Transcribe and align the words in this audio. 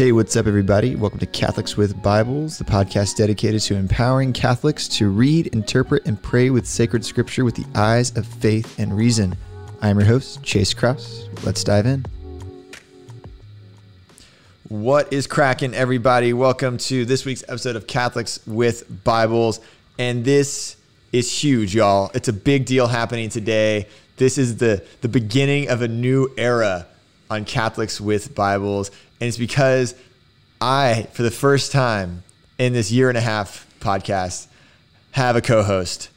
Hey, 0.00 0.12
what's 0.12 0.34
up, 0.34 0.46
everybody? 0.46 0.96
Welcome 0.96 1.18
to 1.18 1.26
Catholics 1.26 1.76
with 1.76 2.02
Bibles, 2.02 2.56
the 2.56 2.64
podcast 2.64 3.16
dedicated 3.16 3.60
to 3.64 3.74
empowering 3.74 4.32
Catholics 4.32 4.88
to 4.96 5.10
read, 5.10 5.48
interpret, 5.48 6.06
and 6.06 6.22
pray 6.22 6.48
with 6.48 6.66
sacred 6.66 7.04
scripture 7.04 7.44
with 7.44 7.54
the 7.54 7.66
eyes 7.74 8.16
of 8.16 8.26
faith 8.26 8.78
and 8.78 8.96
reason. 8.96 9.36
I'm 9.82 9.98
your 9.98 10.08
host, 10.08 10.42
Chase 10.42 10.72
Kraus. 10.72 11.28
Let's 11.44 11.62
dive 11.62 11.84
in. 11.84 12.06
What 14.70 15.12
is 15.12 15.26
cracking, 15.26 15.74
everybody? 15.74 16.32
Welcome 16.32 16.78
to 16.78 17.04
this 17.04 17.26
week's 17.26 17.44
episode 17.46 17.76
of 17.76 17.86
Catholics 17.86 18.40
with 18.46 19.04
Bibles. 19.04 19.60
And 19.98 20.24
this 20.24 20.76
is 21.12 21.30
huge, 21.30 21.74
y'all. 21.74 22.10
It's 22.14 22.28
a 22.28 22.32
big 22.32 22.64
deal 22.64 22.86
happening 22.86 23.28
today. 23.28 23.86
This 24.16 24.38
is 24.38 24.56
the, 24.56 24.82
the 25.02 25.08
beginning 25.08 25.68
of 25.68 25.82
a 25.82 25.88
new 25.88 26.32
era 26.38 26.86
on 27.30 27.44
Catholics 27.44 28.00
with 28.00 28.34
Bibles. 28.34 28.90
And 29.20 29.28
it's 29.28 29.38
because 29.38 29.94
I, 30.60 31.06
for 31.12 31.22
the 31.22 31.30
first 31.30 31.70
time 31.72 32.24
in 32.58 32.72
this 32.72 32.90
year 32.90 33.08
and 33.08 33.16
a 33.16 33.20
half 33.20 33.66
podcast, 33.80 34.48
have 35.12 35.36
a 35.36 35.40
co 35.40 35.62
host. 35.62 36.10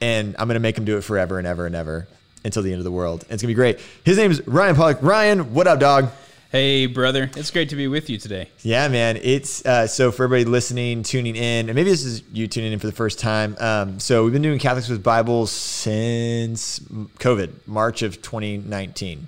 And 0.00 0.36
I'm 0.38 0.46
going 0.46 0.54
to 0.54 0.60
make 0.60 0.76
him 0.76 0.84
do 0.84 0.98
it 0.98 1.02
forever 1.02 1.38
and 1.38 1.46
ever 1.46 1.64
and 1.64 1.74
ever 1.74 2.06
until 2.44 2.62
the 2.62 2.70
end 2.70 2.78
of 2.78 2.84
the 2.84 2.92
world. 2.92 3.22
And 3.24 3.32
it's 3.32 3.42
going 3.42 3.48
to 3.48 3.54
be 3.54 3.54
great. 3.54 3.80
His 4.04 4.18
name 4.18 4.30
is 4.30 4.46
Ryan 4.46 4.76
Pollock. 4.76 4.98
Ryan, 5.00 5.54
what 5.54 5.66
up, 5.66 5.80
dog? 5.80 6.10
Hey, 6.52 6.86
brother. 6.86 7.30
It's 7.34 7.50
great 7.50 7.70
to 7.70 7.76
be 7.76 7.88
with 7.88 8.08
you 8.08 8.18
today. 8.18 8.50
Yeah, 8.60 8.86
man. 8.88 9.18
It's 9.20 9.64
uh, 9.66 9.86
so 9.86 10.12
for 10.12 10.24
everybody 10.24 10.48
listening, 10.48 11.02
tuning 11.02 11.34
in, 11.34 11.68
and 11.68 11.74
maybe 11.74 11.90
this 11.90 12.04
is 12.04 12.22
you 12.32 12.46
tuning 12.46 12.72
in 12.72 12.78
for 12.78 12.86
the 12.86 12.92
first 12.92 13.18
time. 13.18 13.56
Um, 13.58 13.98
so 13.98 14.22
we've 14.22 14.32
been 14.32 14.42
doing 14.42 14.58
Catholics 14.58 14.88
with 14.88 15.02
Bibles 15.02 15.50
since 15.50 16.78
COVID, 16.78 17.66
March 17.66 18.02
of 18.02 18.22
2019. 18.22 19.26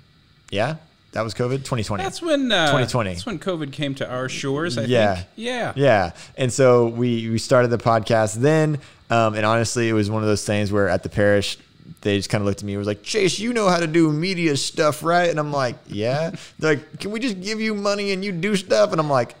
Yeah, 0.49 0.77
that 1.11 1.21
was 1.21 1.33
COVID 1.33 1.57
2020. 1.57 2.03
That's 2.03 2.21
when 2.21 2.51
uh, 2.51 2.67
2020. 2.67 3.09
That's 3.11 3.25
when 3.25 3.39
COVID 3.39 3.71
came 3.71 3.95
to 3.95 4.09
our 4.09 4.29
shores. 4.29 4.77
I 4.77 4.83
yeah. 4.83 5.15
think. 5.15 5.27
Yeah. 5.35 5.73
Yeah. 5.75 6.11
And 6.37 6.53
so 6.53 6.87
we 6.87 7.29
we 7.29 7.37
started 7.37 7.69
the 7.69 7.77
podcast 7.77 8.35
then, 8.35 8.79
um, 9.09 9.33
and 9.33 9.45
honestly, 9.45 9.89
it 9.89 9.93
was 9.93 10.09
one 10.11 10.21
of 10.21 10.27
those 10.27 10.45
things 10.45 10.71
where 10.71 10.87
at 10.87 11.03
the 11.03 11.09
parish 11.09 11.57
they 12.01 12.17
just 12.17 12.29
kind 12.29 12.41
of 12.41 12.45
looked 12.45 12.59
at 12.59 12.65
me 12.65 12.73
and 12.73 12.77
was 12.77 12.87
like, 12.87 13.03
Chase, 13.03 13.39
you 13.39 13.53
know 13.53 13.67
how 13.67 13.77
to 13.77 13.87
do 13.87 14.11
media 14.11 14.55
stuff, 14.55 15.03
right? 15.03 15.29
And 15.29 15.39
I'm 15.39 15.51
like, 15.51 15.75
yeah. 15.87 16.31
They're 16.57 16.75
like, 16.75 16.99
can 16.99 17.11
we 17.11 17.19
just 17.19 17.41
give 17.41 17.59
you 17.59 17.75
money 17.75 18.11
and 18.11 18.23
you 18.23 18.31
do 18.31 18.55
stuff? 18.55 18.91
And 18.91 18.99
I'm 18.99 19.09
like, 19.09 19.35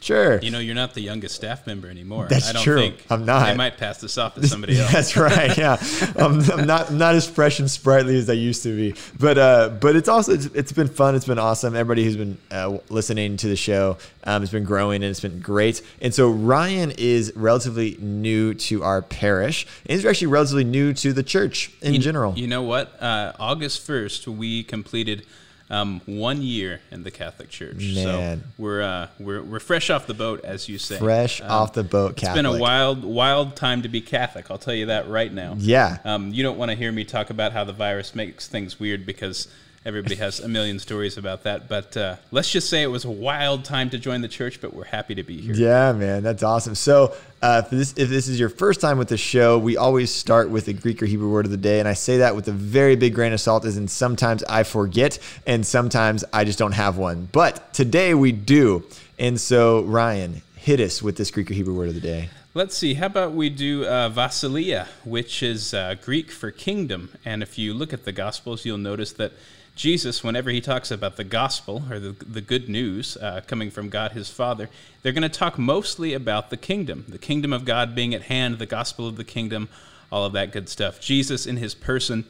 Sure. 0.00 0.40
You 0.40 0.50
know, 0.50 0.58
you're 0.58 0.74
not 0.74 0.94
the 0.94 1.02
youngest 1.02 1.34
staff 1.34 1.66
member 1.66 1.88
anymore. 1.88 2.26
That's 2.28 2.48
I 2.48 2.52
don't 2.54 2.62
true. 2.62 2.76
Think 2.76 3.04
I'm 3.10 3.26
not. 3.26 3.46
They 3.46 3.54
might 3.54 3.76
pass 3.76 4.00
this 4.00 4.16
off 4.16 4.34
to 4.34 4.46
somebody 4.46 4.78
else. 4.80 4.92
That's 4.92 5.16
right. 5.16 5.56
Yeah, 5.56 5.76
I'm, 6.16 6.40
I'm, 6.50 6.66
not 6.66 6.92
not 6.92 7.14
as 7.14 7.28
fresh 7.28 7.60
and 7.60 7.70
sprightly 7.70 8.16
as 8.16 8.30
I 8.30 8.34
used 8.34 8.62
to 8.62 8.74
be. 8.74 8.98
But 9.18 9.36
uh, 9.36 9.68
but 9.68 9.96
it's 9.96 10.08
also 10.08 10.32
it's, 10.32 10.46
it's 10.46 10.72
been 10.72 10.88
fun. 10.88 11.14
It's 11.14 11.26
been 11.26 11.38
awesome. 11.38 11.74
Everybody 11.74 12.04
who's 12.04 12.16
been 12.16 12.38
uh, 12.50 12.78
listening 12.88 13.36
to 13.38 13.48
the 13.48 13.56
show 13.56 13.98
um, 14.24 14.42
has 14.42 14.50
been 14.50 14.64
growing 14.64 15.02
and 15.02 15.10
it's 15.10 15.20
been 15.20 15.40
great. 15.40 15.82
And 16.00 16.14
so 16.14 16.30
Ryan 16.30 16.92
is 16.96 17.32
relatively 17.36 17.96
new 18.00 18.54
to 18.54 18.82
our 18.82 19.02
parish. 19.02 19.66
And 19.86 19.96
he's 19.96 20.06
actually 20.06 20.28
relatively 20.28 20.64
new 20.64 20.92
to 20.94 21.12
the 21.12 21.22
church 21.22 21.72
in 21.82 21.94
you, 21.94 22.00
general. 22.00 22.38
You 22.38 22.46
know 22.46 22.62
what? 22.62 23.00
Uh, 23.02 23.32
August 23.38 23.86
first, 23.86 24.26
we 24.26 24.62
completed 24.62 25.26
um, 25.70 26.00
one 26.04 26.42
year 26.42 26.80
in 26.90 27.04
the 27.04 27.10
Catholic 27.10 27.48
Church. 27.48 27.94
Man. 27.94 27.94
So 27.94 28.40
we're 28.58 28.82
uh, 28.82 29.08
we're 29.18 29.42
we're 29.42 29.60
fresh 29.60 29.88
off 29.88 30.06
the 30.06 30.14
boat, 30.14 30.44
as 30.44 30.68
you 30.68 30.78
say. 30.78 30.98
Fresh 30.98 31.40
um, 31.40 31.50
off 31.50 31.72
the 31.72 31.84
boat, 31.84 32.16
Catholic. 32.16 32.44
It's 32.44 32.48
been 32.48 32.60
a 32.60 32.60
wild 32.60 33.04
wild 33.04 33.56
time 33.56 33.82
to 33.82 33.88
be 33.88 34.00
Catholic. 34.00 34.50
I'll 34.50 34.58
tell 34.58 34.74
you 34.74 34.86
that 34.86 35.08
right 35.08 35.32
now. 35.32 35.54
Yeah. 35.56 35.98
Um, 36.04 36.32
you 36.32 36.42
don't 36.42 36.58
want 36.58 36.70
to 36.70 36.76
hear 36.76 36.90
me 36.90 37.04
talk 37.04 37.30
about 37.30 37.52
how 37.52 37.64
the 37.64 37.72
virus 37.72 38.14
makes 38.14 38.48
things 38.48 38.80
weird 38.80 39.06
because 39.06 39.48
everybody 39.84 40.14
has 40.16 40.40
a 40.40 40.48
million 40.48 40.78
stories 40.78 41.16
about 41.16 41.44
that. 41.44 41.68
But 41.68 41.96
uh, 41.96 42.16
let's 42.30 42.50
just 42.50 42.68
say 42.68 42.82
it 42.82 42.88
was 42.88 43.04
a 43.04 43.10
wild 43.10 43.64
time 43.64 43.90
to 43.90 43.98
join 43.98 44.20
the 44.20 44.28
church, 44.28 44.60
but 44.60 44.74
we're 44.74 44.84
happy 44.84 45.14
to 45.14 45.22
be 45.22 45.40
here. 45.40 45.54
Yeah, 45.54 45.92
man, 45.92 46.22
that's 46.22 46.42
awesome. 46.42 46.74
So, 46.74 47.14
uh, 47.42 47.62
if, 47.64 47.70
this, 47.70 47.94
if 47.96 48.08
this 48.10 48.28
is 48.28 48.38
your 48.38 48.50
first 48.50 48.80
time 48.80 48.98
with 48.98 49.08
the 49.08 49.16
show, 49.16 49.58
we 49.58 49.76
always 49.76 50.14
start 50.14 50.50
with 50.50 50.68
a 50.68 50.74
Greek 50.74 51.02
or 51.02 51.06
Hebrew 51.06 51.30
word 51.30 51.46
of 51.46 51.50
the 51.50 51.56
day. 51.56 51.78
And 51.78 51.88
I 51.88 51.94
say 51.94 52.18
that 52.18 52.36
with 52.36 52.48
a 52.48 52.52
very 52.52 52.96
big 52.96 53.14
grain 53.14 53.32
of 53.32 53.40
salt, 53.40 53.64
as 53.64 53.78
in 53.78 53.88
sometimes 53.88 54.44
I 54.44 54.62
forget 54.64 55.18
and 55.46 55.64
sometimes 55.64 56.24
I 56.32 56.44
just 56.44 56.58
don't 56.58 56.72
have 56.72 56.98
one. 56.98 57.28
But 57.32 57.72
today 57.72 58.12
we 58.14 58.32
do. 58.32 58.84
And 59.18 59.40
so, 59.40 59.82
Ryan, 59.84 60.42
hit 60.56 60.80
us 60.80 61.02
with 61.02 61.16
this 61.16 61.30
Greek 61.30 61.50
or 61.50 61.54
Hebrew 61.54 61.74
word 61.74 61.88
of 61.88 61.94
the 61.94 62.00
day. 62.00 62.28
Let's 62.52 62.76
see. 62.76 62.94
How 62.94 63.06
about 63.06 63.32
we 63.32 63.48
do 63.48 63.86
uh, 63.86 64.10
Vasilia, 64.10 64.88
which 65.04 65.42
is 65.42 65.72
uh, 65.72 65.94
Greek 66.02 66.30
for 66.32 66.50
kingdom. 66.50 67.10
And 67.24 67.42
if 67.44 67.58
you 67.58 67.72
look 67.72 67.92
at 67.92 68.04
the 68.04 68.12
Gospels, 68.12 68.64
you'll 68.64 68.76
notice 68.76 69.12
that 69.12 69.32
Jesus, 69.80 70.22
whenever 70.22 70.50
he 70.50 70.60
talks 70.60 70.90
about 70.90 71.16
the 71.16 71.24
gospel 71.24 71.84
or 71.90 71.98
the, 71.98 72.12
the 72.12 72.42
good 72.42 72.68
news 72.68 73.16
uh, 73.16 73.40
coming 73.46 73.70
from 73.70 73.88
God 73.88 74.12
his 74.12 74.28
Father, 74.28 74.68
they're 75.00 75.10
going 75.10 75.22
to 75.22 75.30
talk 75.30 75.58
mostly 75.58 76.12
about 76.12 76.50
the 76.50 76.58
kingdom, 76.58 77.06
the 77.08 77.16
kingdom 77.16 77.50
of 77.50 77.64
God 77.64 77.94
being 77.94 78.14
at 78.14 78.24
hand, 78.24 78.58
the 78.58 78.66
gospel 78.66 79.08
of 79.08 79.16
the 79.16 79.24
kingdom, 79.24 79.70
all 80.12 80.26
of 80.26 80.34
that 80.34 80.52
good 80.52 80.68
stuff. 80.68 81.00
Jesus 81.00 81.46
in 81.46 81.56
his 81.56 81.74
person 81.74 82.26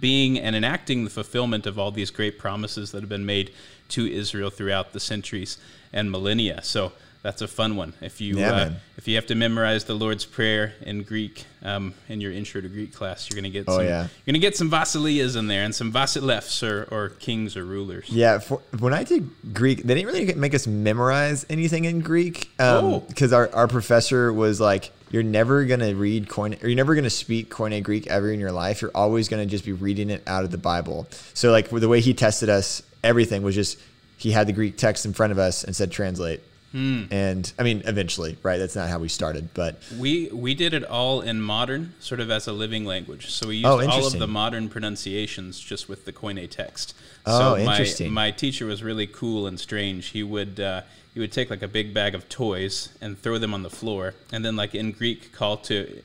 being 0.00 0.40
and 0.40 0.56
enacting 0.56 1.04
the 1.04 1.10
fulfillment 1.10 1.66
of 1.66 1.78
all 1.78 1.92
these 1.92 2.10
great 2.10 2.36
promises 2.36 2.90
that 2.90 2.98
have 3.00 3.08
been 3.08 3.24
made 3.24 3.52
to 3.90 4.04
Israel 4.04 4.50
throughout 4.50 4.92
the 4.92 4.98
centuries 4.98 5.56
and 5.92 6.10
millennia. 6.10 6.64
So 6.64 6.90
that's 7.28 7.42
a 7.42 7.46
fun 7.46 7.76
one. 7.76 7.92
If 8.00 8.22
you 8.22 8.38
yeah, 8.38 8.52
uh, 8.52 8.70
if 8.96 9.06
you 9.06 9.16
have 9.16 9.26
to 9.26 9.34
memorize 9.34 9.84
the 9.84 9.92
Lord's 9.92 10.24
Prayer 10.24 10.72
in 10.80 11.02
Greek 11.02 11.44
um, 11.62 11.92
in 12.08 12.22
your 12.22 12.32
Intro 12.32 12.62
to 12.62 12.68
Greek 12.68 12.94
class, 12.94 13.28
you're 13.28 13.36
gonna 13.36 13.50
get 13.50 13.66
oh, 13.68 13.76
some, 13.76 13.84
yeah. 13.84 14.00
you're 14.24 14.32
gonna 14.32 14.38
get 14.38 14.56
some 14.56 14.70
Vasilias 14.70 15.36
in 15.36 15.46
there 15.46 15.62
and 15.62 15.74
some 15.74 15.92
Vasilefs 15.92 16.66
or, 16.66 16.88
or 16.90 17.10
kings 17.10 17.54
or 17.54 17.66
rulers. 17.66 18.08
Yeah, 18.08 18.38
for, 18.38 18.62
when 18.78 18.94
I 18.94 19.04
did 19.04 19.28
Greek, 19.52 19.82
they 19.82 19.94
didn't 19.94 20.10
really 20.10 20.32
make 20.36 20.54
us 20.54 20.66
memorize 20.66 21.44
anything 21.50 21.84
in 21.84 22.00
Greek 22.00 22.48
because 22.56 23.32
oh. 23.34 23.36
our, 23.36 23.54
our 23.54 23.68
professor 23.68 24.32
was 24.32 24.58
like, 24.58 24.90
"You're 25.10 25.22
never 25.22 25.66
gonna 25.66 25.94
read 25.94 26.28
Koine, 26.28 26.62
or 26.64 26.68
you're 26.68 26.76
never 26.76 26.94
gonna 26.94 27.10
speak 27.10 27.50
Koine 27.50 27.82
Greek 27.82 28.06
ever 28.06 28.32
in 28.32 28.40
your 28.40 28.52
life. 28.52 28.80
You're 28.80 28.90
always 28.94 29.28
gonna 29.28 29.44
just 29.44 29.66
be 29.66 29.72
reading 29.72 30.08
it 30.08 30.22
out 30.26 30.44
of 30.44 30.50
the 30.50 30.56
Bible." 30.56 31.06
So 31.34 31.50
like 31.50 31.68
the 31.68 31.88
way 31.88 32.00
he 32.00 32.14
tested 32.14 32.48
us, 32.48 32.82
everything 33.04 33.42
was 33.42 33.54
just 33.54 33.78
he 34.16 34.30
had 34.30 34.46
the 34.46 34.54
Greek 34.54 34.78
text 34.78 35.04
in 35.04 35.12
front 35.12 35.30
of 35.30 35.38
us 35.38 35.62
and 35.62 35.76
said 35.76 35.92
translate 35.92 36.40
Hmm. 36.72 37.04
And 37.10 37.50
I 37.58 37.62
mean, 37.62 37.82
eventually, 37.86 38.36
right? 38.42 38.58
That's 38.58 38.76
not 38.76 38.90
how 38.90 38.98
we 38.98 39.08
started, 39.08 39.48
but 39.54 39.80
we 39.98 40.28
we 40.28 40.54
did 40.54 40.74
it 40.74 40.84
all 40.84 41.22
in 41.22 41.40
modern, 41.40 41.94
sort 41.98 42.20
of 42.20 42.30
as 42.30 42.46
a 42.46 42.52
living 42.52 42.84
language. 42.84 43.30
So 43.30 43.48
we 43.48 43.56
used 43.56 43.66
oh, 43.66 43.88
all 43.88 44.06
of 44.06 44.18
the 44.18 44.26
modern 44.26 44.68
pronunciations 44.68 45.60
just 45.60 45.88
with 45.88 46.04
the 46.04 46.12
Koine 46.12 46.48
text. 46.50 46.94
Oh, 47.24 47.54
so 47.54 47.58
interesting. 47.58 48.12
My, 48.12 48.26
my 48.26 48.30
teacher 48.32 48.66
was 48.66 48.82
really 48.82 49.06
cool 49.06 49.46
and 49.46 49.58
strange. 49.58 50.08
He 50.08 50.22
would 50.22 50.60
uh, 50.60 50.82
he 51.14 51.20
would 51.20 51.32
take 51.32 51.48
like 51.48 51.62
a 51.62 51.68
big 51.68 51.94
bag 51.94 52.14
of 52.14 52.28
toys 52.28 52.90
and 53.00 53.18
throw 53.18 53.38
them 53.38 53.54
on 53.54 53.62
the 53.62 53.70
floor, 53.70 54.14
and 54.30 54.44
then 54.44 54.54
like 54.54 54.74
in 54.74 54.92
Greek, 54.92 55.32
call 55.32 55.56
to 55.58 56.02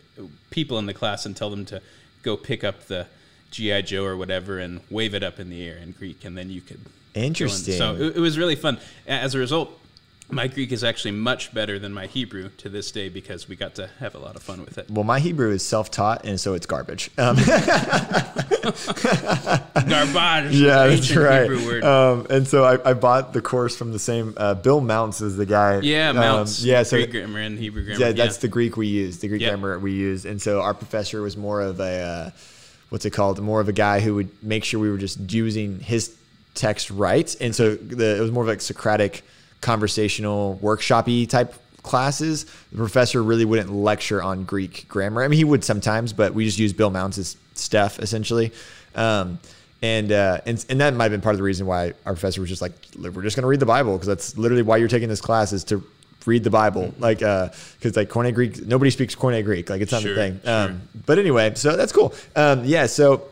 people 0.50 0.80
in 0.80 0.86
the 0.86 0.94
class 0.94 1.26
and 1.26 1.36
tell 1.36 1.50
them 1.50 1.66
to 1.66 1.82
go 2.22 2.38
pick 2.38 2.64
up 2.64 2.88
the 2.88 3.08
GI 3.52 3.82
Joe 3.84 4.06
or 4.06 4.16
whatever 4.16 4.60
and 4.60 4.80
wave 4.90 5.14
it 5.14 5.24
up 5.24 5.40
in 5.40 5.50
the 5.50 5.68
air 5.68 5.76
in 5.76 5.92
Greek, 5.92 6.24
and 6.24 6.38
then 6.38 6.50
you 6.50 6.62
could. 6.62 6.80
Interesting. 7.14 7.76
So 7.78 7.96
it, 7.96 8.16
it 8.16 8.20
was 8.20 8.38
really 8.40 8.56
fun. 8.56 8.80
As 9.06 9.36
a 9.36 9.40
result 9.40 9.78
my 10.34 10.48
Greek 10.48 10.72
is 10.72 10.84
actually 10.84 11.12
much 11.12 11.54
better 11.54 11.80
than 11.80 11.94
my 11.94 12.08
Hebrew 12.08 12.50
to 12.58 12.70
this 12.70 12.92
day 12.92 13.10
because 13.10 13.48
we 13.48 13.56
got 13.56 13.76
to 13.76 13.88
have 14.00 14.16
a 14.16 14.20
lot 14.20 14.36
of 14.36 14.44
fun 14.44 14.64
with 14.66 14.78
it. 14.78 14.90
Well, 14.90 15.04
my 15.04 15.20
Hebrew 15.20 15.52
is 15.52 15.66
self-taught, 15.66 16.26
and 16.26 16.40
so 16.40 16.54
it's 16.54 16.66
garbage. 16.66 17.10
Um, 17.18 17.36
garbage. 17.36 17.50
Yeah, 20.54 20.88
that's 20.88 21.16
right. 21.16 21.84
Um, 21.84 22.28
and 22.30 22.48
so 22.48 22.64
I, 22.64 22.90
I, 22.90 22.94
bought 22.94 23.34
the 23.34 23.42
course 23.42 23.76
from 23.76 23.92
the 23.92 24.00
same 24.00 24.34
uh, 24.38 24.54
Bill 24.56 24.82
Mounts 24.82 25.22
is 25.22 25.38
the 25.38 25.46
guy. 25.46 25.80
Yeah, 25.80 26.10
um, 26.10 26.16
Mounce. 26.16 26.64
yeah, 26.64 26.84
so 26.84 26.98
Greek 26.98 27.12
grammar 27.12 27.40
and 27.40 27.58
Hebrew 27.58 27.86
grammar. 27.86 28.00
Yeah, 28.00 28.12
that's 28.12 28.38
yeah. 28.38 28.42
the 28.42 28.48
Greek 28.48 28.78
we 28.78 28.88
use, 28.88 29.20
the 29.20 29.28
Greek 29.28 29.42
yep. 29.42 29.52
grammar 29.52 29.80
we 29.80 29.94
use. 29.94 30.26
And 30.26 30.42
so 30.42 30.62
our 30.62 30.74
professor 30.74 31.22
was 31.22 31.38
more 31.38 31.62
of 31.62 31.80
a 31.80 32.02
uh, 32.02 32.30
what's 32.90 33.06
it 33.06 33.12
called? 33.12 33.42
More 33.42 33.60
of 33.60 33.70
a 33.70 33.74
guy 33.74 34.00
who 34.00 34.16
would 34.16 34.44
make 34.44 34.64
sure 34.64 34.80
we 34.80 34.90
were 34.90 34.98
just 34.98 35.32
using 35.32 35.80
his 35.80 36.16
text 36.54 36.92
right. 36.92 37.36
And 37.42 37.56
so 37.56 37.76
the, 37.76 38.18
it 38.18 38.20
was 38.20 38.32
more 38.32 38.44
of 38.44 38.50
like 38.50 38.62
Socratic 38.62 39.24
conversational 39.64 40.60
workshopy 40.62 41.28
type 41.28 41.56
classes, 41.82 42.46
the 42.72 42.78
professor 42.78 43.24
really 43.24 43.46
wouldn't 43.46 43.72
lecture 43.74 44.22
on 44.22 44.44
Greek 44.44 44.86
grammar. 44.88 45.24
I 45.24 45.28
mean, 45.28 45.38
he 45.38 45.44
would 45.44 45.64
sometimes, 45.64 46.14
but 46.14 46.34
we 46.34 46.46
just 46.46 46.60
use 46.60 46.74
Bill 46.74 46.90
Mounce's 46.90 47.38
stuff 47.56 48.00
essentially. 48.00 48.52
Um, 48.96 49.40
and, 49.82 50.12
uh, 50.12 50.40
and 50.46 50.64
and 50.70 50.80
that 50.80 50.94
might 50.94 51.06
have 51.06 51.12
been 51.12 51.22
part 51.22 51.34
of 51.34 51.38
the 51.38 51.44
reason 51.44 51.66
why 51.66 51.94
our 52.06 52.14
professor 52.14 52.40
was 52.40 52.50
just 52.50 52.62
like, 52.62 52.72
we're 52.98 53.22
just 53.22 53.36
going 53.36 53.44
to 53.44 53.48
read 53.48 53.60
the 53.60 53.66
Bible 53.66 53.94
because 53.94 54.08
that's 54.08 54.38
literally 54.38 54.64
why 54.64 54.78
you're 54.78 54.88
taking 54.88 55.10
this 55.10 55.20
class 55.20 55.52
is 55.52 55.66
to 55.66 55.84
read 56.26 56.44
the 56.44 56.50
Bible. 56.50 56.94
Like, 57.00 57.20
because 57.20 57.98
uh, 57.98 58.00
like 58.00 58.10
Koine 58.10 58.34
Greek, 58.34 58.66
nobody 58.66 58.92
speaks 58.92 59.14
Koine 59.14 59.44
Greek. 59.44 59.70
Like, 59.70 59.82
it's 59.82 59.92
not 59.92 60.04
sure, 60.04 60.14
the 60.14 60.22
thing. 60.22 60.40
Sure. 60.44 60.54
Um, 60.54 60.82
but 61.06 61.20
anyway, 61.20 61.54
so 61.56 61.76
that's 61.76 61.92
cool. 61.92 62.14
Um, 62.36 62.64
yeah. 62.64 62.86
So 62.86 63.24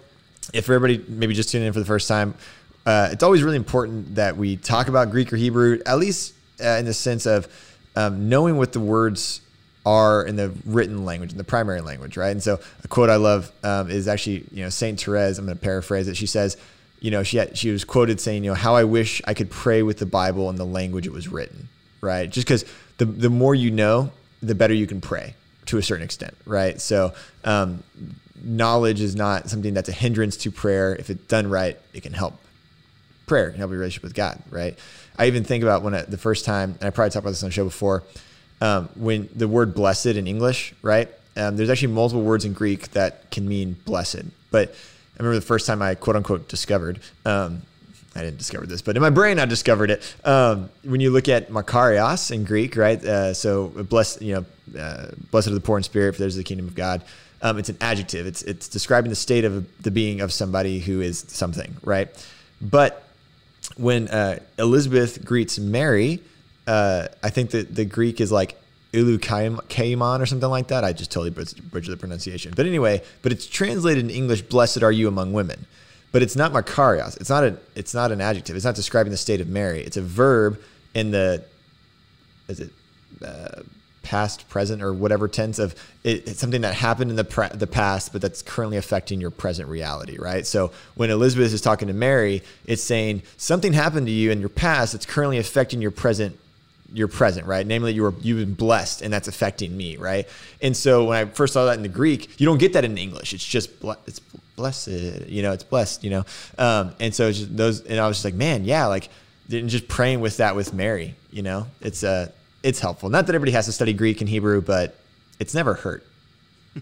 if 0.53 0.69
everybody 0.69 1.03
maybe 1.07 1.33
just 1.33 1.50
tuning 1.50 1.67
in 1.67 1.73
for 1.73 1.79
the 1.79 1.85
first 1.85 2.09
time, 2.09 2.33
uh, 2.85 3.09
it's 3.11 3.23
always 3.23 3.43
really 3.43 3.57
important 3.57 4.15
that 4.15 4.37
we 4.37 4.57
talk 4.57 4.87
about 4.87 5.11
Greek 5.11 5.31
or 5.31 5.37
Hebrew, 5.37 5.79
at 5.85 5.99
least 5.99 6.33
uh, 6.63 6.77
in 6.77 6.85
the 6.85 6.93
sense 6.93 7.25
of 7.25 7.47
um, 7.95 8.29
knowing 8.29 8.57
what 8.57 8.73
the 8.73 8.79
words 8.79 9.41
are 9.85 10.25
in 10.25 10.35
the 10.35 10.51
written 10.65 11.05
language, 11.05 11.31
in 11.31 11.37
the 11.37 11.43
primary 11.43 11.81
language, 11.81 12.17
right? 12.17 12.29
And 12.29 12.41
so 12.41 12.59
a 12.83 12.87
quote 12.87 13.09
I 13.09 13.15
love 13.15 13.51
um, 13.63 13.89
is 13.89 14.07
actually, 14.07 14.45
you 14.51 14.63
know, 14.63 14.69
Saint 14.69 15.01
Therese. 15.01 15.37
I'm 15.37 15.45
going 15.45 15.57
to 15.57 15.63
paraphrase 15.63 16.07
it. 16.07 16.15
She 16.17 16.27
says, 16.27 16.57
you 16.99 17.09
know, 17.09 17.23
she 17.23 17.37
had, 17.37 17.57
she 17.57 17.71
was 17.71 17.83
quoted 17.83 18.19
saying, 18.19 18.43
you 18.43 18.51
know, 18.51 18.55
how 18.55 18.75
I 18.75 18.83
wish 18.83 19.21
I 19.25 19.33
could 19.33 19.49
pray 19.49 19.81
with 19.81 19.97
the 19.97 20.05
Bible 20.05 20.49
in 20.49 20.55
the 20.55 20.65
language 20.65 21.07
it 21.07 21.13
was 21.13 21.27
written, 21.27 21.67
right? 21.99 22.29
Just 22.29 22.45
because 22.45 22.63
the 22.97 23.05
the 23.05 23.29
more 23.29 23.55
you 23.55 23.71
know, 23.71 24.11
the 24.41 24.53
better 24.53 24.73
you 24.73 24.85
can 24.85 25.01
pray 25.01 25.33
to 25.65 25.77
a 25.77 25.83
certain 25.83 26.03
extent, 26.03 26.35
right? 26.45 26.79
So 26.79 27.13
um, 27.43 27.83
knowledge 28.43 29.01
is 29.01 29.15
not 29.15 29.49
something 29.49 29.73
that's 29.73 29.89
a 29.89 29.93
hindrance 29.93 30.37
to 30.37 30.51
prayer. 30.51 30.95
If 30.95 31.09
it's 31.09 31.23
done 31.25 31.49
right, 31.49 31.79
it 31.93 32.03
can 32.03 32.13
help 32.13 32.39
prayer, 33.31 33.49
can 33.51 33.59
help 33.59 33.71
your 33.71 33.79
relationship 33.79 34.03
with 34.03 34.13
God, 34.13 34.43
right? 34.49 34.77
I 35.17 35.27
even 35.27 35.45
think 35.45 35.63
about 35.63 35.83
when 35.83 35.95
I, 35.95 36.01
the 36.01 36.17
first 36.17 36.43
time, 36.43 36.75
and 36.81 36.83
I 36.83 36.89
probably 36.89 37.11
talked 37.11 37.23
about 37.23 37.29
this 37.29 37.43
on 37.43 37.47
the 37.47 37.53
show 37.53 37.63
before, 37.63 38.03
um, 38.59 38.89
when 38.95 39.29
the 39.33 39.47
word 39.47 39.73
blessed 39.73 40.07
in 40.07 40.27
English, 40.27 40.73
right? 40.81 41.07
Um, 41.37 41.55
there's 41.55 41.69
actually 41.69 41.93
multiple 41.93 42.23
words 42.23 42.43
in 42.43 42.51
Greek 42.51 42.91
that 42.91 43.31
can 43.31 43.47
mean 43.47 43.77
blessed, 43.85 44.25
but 44.51 44.67
I 44.67 45.19
remember 45.23 45.35
the 45.35 45.45
first 45.45 45.65
time 45.65 45.81
I 45.81 45.95
quote 45.95 46.17
unquote 46.17 46.49
discovered. 46.49 46.99
Um, 47.25 47.61
I 48.13 48.19
didn't 48.19 48.37
discover 48.37 48.65
this, 48.65 48.81
but 48.81 48.97
in 48.97 49.01
my 49.01 49.09
brain 49.09 49.39
I 49.39 49.45
discovered 49.45 49.91
it. 49.91 50.15
Um, 50.25 50.69
when 50.83 50.99
you 50.99 51.09
look 51.09 51.29
at 51.29 51.47
makarios 51.47 52.31
in 52.31 52.43
Greek, 52.43 52.75
right? 52.75 53.01
Uh, 53.01 53.33
so 53.33 53.69
blessed, 53.69 54.21
you 54.21 54.33
know, 54.33 54.77
uh, 54.77 55.11
blessed 55.31 55.47
are 55.47 55.51
the 55.51 55.61
poor 55.61 55.77
in 55.77 55.83
spirit, 55.83 56.15
for 56.15 56.19
there's 56.19 56.35
the 56.35 56.43
kingdom 56.43 56.67
of 56.67 56.75
God. 56.75 57.01
Um, 57.41 57.57
it's 57.57 57.69
an 57.69 57.77
adjective. 57.79 58.27
It's 58.27 58.41
it's 58.41 58.67
describing 58.67 59.09
the 59.09 59.15
state 59.15 59.45
of 59.45 59.53
the 59.81 59.89
being 59.89 60.19
of 60.19 60.33
somebody 60.33 60.79
who 60.79 60.99
is 60.99 61.23
something, 61.29 61.77
right? 61.81 62.09
But 62.61 63.07
when 63.77 64.07
uh, 64.07 64.39
Elizabeth 64.57 65.23
greets 65.23 65.59
Mary, 65.59 66.21
uh, 66.68 67.07
I 67.23 67.29
think 67.29 67.51
that 67.51 67.73
the 67.73 67.85
Greek 67.85 68.21
is 68.21 68.31
like 68.31 68.57
Ulu 68.94 69.18
Kaimon 69.18 70.19
or 70.19 70.25
something 70.25 70.50
like 70.50 70.68
that. 70.68 70.83
I 70.83 70.94
just 70.94 71.12
totally 71.12 71.29
butchered 71.29 71.94
the 71.94 71.97
pronunciation. 71.97 72.53
But 72.56 72.65
anyway, 72.65 73.01
but 73.21 73.31
it's 73.31 73.47
translated 73.47 74.03
in 74.03 74.09
English, 74.09 74.44
blessed 74.44 74.83
are 74.83 74.91
you 74.91 75.07
among 75.07 75.33
women. 75.33 75.65
But 76.12 76.21
it's 76.21 76.35
not 76.35 76.51
makarios. 76.51 77.19
It's 77.21 77.29
not 77.29 77.44
a 77.45 77.57
it's 77.73 77.94
not 77.94 78.12
an 78.12 78.19
adjective. 78.19 78.56
It's 78.56 78.65
not 78.65 78.75
describing 78.75 79.12
the 79.12 79.18
state 79.18 79.39
of 79.39 79.47
Mary. 79.47 79.81
It's 79.81 79.95
a 79.95 80.01
verb 80.01 80.62
in 80.94 81.12
the 81.12 81.44
is 82.50 82.59
it 82.59 82.71
uh, 83.25 83.62
past, 84.03 84.50
present, 84.50 84.81
or 84.81 84.94
whatever 84.94 85.27
tense 85.27 85.59
of 85.59 85.75
it, 86.03 86.27
it's 86.27 86.39
something 86.39 86.62
that 86.62 86.74
happened 86.74 87.12
in 87.12 87.18
the 87.18 87.24
pre- 87.24 87.50
the 87.50 87.68
past, 87.68 88.12
but 88.12 88.21
that's 88.21 88.42
currently 88.42 88.77
affecting 88.77 89.21
your 89.21 89.31
present 89.31 89.69
reality, 89.69 90.18
right? 90.18 90.45
So 90.45 90.71
when 90.95 91.09
Elizabeth 91.09 91.53
is 91.53 91.62
talking 91.62 91.88
to 91.88 91.94
Mary, 91.94 92.42
it's 92.65 92.83
saying 92.83 93.24
something 93.38 93.74
happened 93.74 94.07
to 94.07 94.13
you 94.13 94.31
in 94.31 94.39
your 94.39 94.50
past 94.50 94.94
that's 94.94 95.06
currently 95.06 95.38
affecting 95.38 95.81
your 95.81 95.92
present 95.92 96.38
your 96.94 97.07
present, 97.07 97.48
right? 97.48 97.65
Namely, 97.65 97.94
you 97.94 98.03
were 98.03 98.13
you've 98.21 98.45
been 98.45 98.53
blessed, 98.53 99.01
and 99.01 99.13
that's 99.13 99.27
affecting 99.27 99.75
me, 99.75 99.98
right? 99.98 100.27
And 100.62 100.75
so 100.75 101.06
when 101.06 101.18
I 101.18 101.30
first 101.30 101.53
saw 101.53 101.65
that 101.65 101.77
in 101.77 101.83
the 101.83 101.89
Greek, 101.89 102.39
you 102.39 102.45
don't 102.45 102.57
get 102.57 102.74
that 102.74 102.83
in 102.83 102.98
English. 102.98 103.33
It's 103.33 103.45
just 103.45 103.69
it's 104.06 104.19
blessed, 104.56 104.88
you 105.27 105.42
know, 105.42 105.53
it's 105.53 105.63
blessed, 105.63 106.03
you 106.03 106.09
know. 106.09 106.25
Um, 106.57 106.94
and 107.00 107.15
so 107.15 107.31
just 107.31 107.56
those, 107.56 107.81
and 107.86 108.00
I 108.00 108.07
was 108.07 108.18
just 108.18 108.25
like, 108.25 108.33
man, 108.33 108.65
yeah, 108.65 108.88
like 108.88 109.09
just 109.48 109.88
praying 109.88 110.19
with 110.19 110.38
that 110.38 110.56
with 110.56 110.74
Mary, 110.74 111.15
you 111.31 111.42
know, 111.42 111.68
it's 111.81 112.03
uh, 112.03 112.30
it's 112.63 112.79
helpful. 112.79 113.09
Not 113.09 113.27
that 113.27 113.35
everybody 113.35 113.51
has 113.53 113.65
to 113.65 113.71
study 113.71 113.93
Greek 113.93 114.21
and 114.21 114.29
Hebrew, 114.29 114.61
but 114.61 114.95
it's 115.39 115.53
never 115.53 115.73
hurt, 115.73 116.05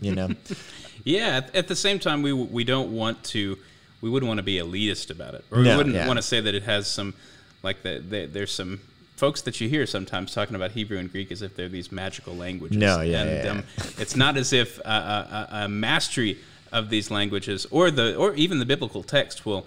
you 0.01 0.13
know. 0.13 0.29
yeah. 1.03 1.41
At, 1.53 1.67
the 1.67 1.75
same 1.75 1.99
time, 1.99 2.21
we 2.21 2.33
we 2.33 2.63
don't 2.63 2.91
want 2.91 3.23
to, 3.25 3.57
we 4.01 4.09
wouldn't 4.09 4.27
want 4.27 4.39
to 4.39 4.43
be 4.43 4.57
elitist 4.57 5.11
about 5.11 5.33
it, 5.33 5.45
or 5.51 5.59
no, 5.59 5.71
we 5.71 5.77
wouldn't 5.77 5.95
yeah. 5.95 6.07
want 6.07 6.17
to 6.17 6.23
say 6.23 6.41
that 6.41 6.53
it 6.53 6.63
has 6.63 6.87
some, 6.87 7.13
like 7.63 7.83
that. 7.83 8.09
The, 8.09 8.25
there's 8.25 8.51
some 8.51 8.81
folks 9.15 9.41
that 9.41 9.59
you 9.59 9.67
hear 9.67 9.85
sometimes 9.85 10.33
talking 10.33 10.55
about 10.55 10.71
Hebrew 10.71 10.97
and 10.97 11.11
Greek 11.11 11.31
as 11.31 11.41
if 11.41 11.55
they're 11.55 11.67
these 11.69 11.91
magical 11.91 12.35
languages. 12.35 12.77
No, 12.77 13.01
yeah, 13.01 13.23
and, 13.23 13.45
yeah, 13.45 13.51
um, 13.51 13.63
it's 13.97 14.15
not 14.15 14.37
as 14.37 14.53
if 14.53 14.79
a, 14.79 14.89
a, 14.89 15.47
a, 15.63 15.67
mastery 15.67 16.37
of 16.71 16.89
these 16.89 17.11
languages 17.11 17.67
or 17.71 17.91
the 17.91 18.15
or 18.15 18.33
even 18.35 18.59
the 18.59 18.65
biblical 18.65 19.03
text 19.03 19.45
will 19.45 19.65